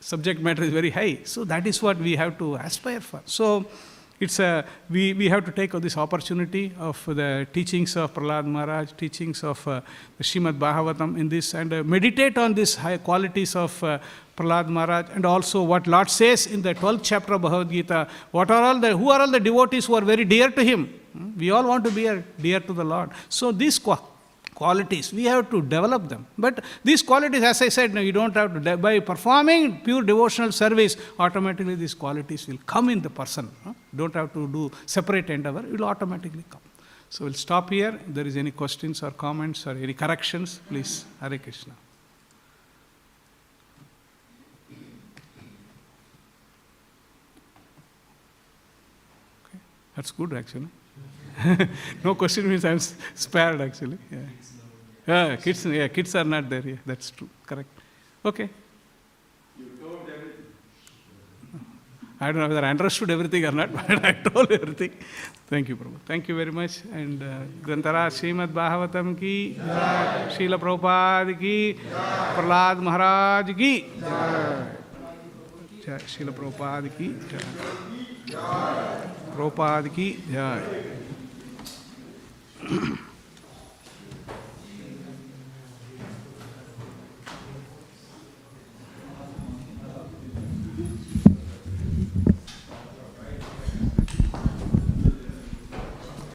[0.00, 1.20] subject matter is very high.
[1.24, 3.20] So that is what we have to aspire for.
[3.26, 3.66] So
[4.18, 8.92] it's a, we, we have to take this opportunity of the teachings of Prahlad Maharaj,
[8.92, 9.80] teachings of uh,
[10.20, 13.98] Srimad Bhagavatam in this, and uh, meditate on these high qualities of uh,
[14.40, 18.08] Prahlad Maharaj, and also what Lord says in the 12th chapter of Bhagavad Gita.
[18.30, 20.86] What are all the, who are all the devotees who are very dear to Him?
[21.12, 21.38] Hmm?
[21.38, 22.04] We all want to be
[22.40, 23.10] dear to the Lord.
[23.28, 23.78] So these
[24.54, 26.26] qualities, we have to develop them.
[26.38, 30.96] But these qualities, as I said, you don't have to, by performing pure devotional service,
[31.18, 33.50] automatically these qualities will come in the person.
[33.64, 33.74] huh?
[33.94, 36.60] Don't have to do separate endeavor, it will automatically come.
[37.10, 38.00] So we'll stop here.
[38.06, 41.74] If there is any questions or comments or any corrections, please, Hare Krishna.
[50.00, 50.68] That's good actually.
[52.02, 53.98] no question means I'm spared actually.
[54.10, 54.18] Yeah.
[55.06, 56.66] Yeah, kids, yeah, kids are not there.
[56.66, 57.28] Yeah, that's true.
[57.44, 57.68] Correct.
[58.24, 58.48] Okay.
[62.18, 64.92] I don't know whether I understood everything or not, but I told everything.
[65.46, 66.00] Thank you, Prabhu.
[66.06, 66.80] Thank you very much.
[66.90, 67.26] And uh,
[67.60, 69.58] Grantara Srimad Bhagavatam ki.
[70.34, 71.76] Srila Prabhupada ki,
[72.36, 73.84] Prahlad Maharaj ki.
[75.84, 77.99] Srila Prabhupada ki, jai.
[79.38, 80.66] రూపాదికి Joy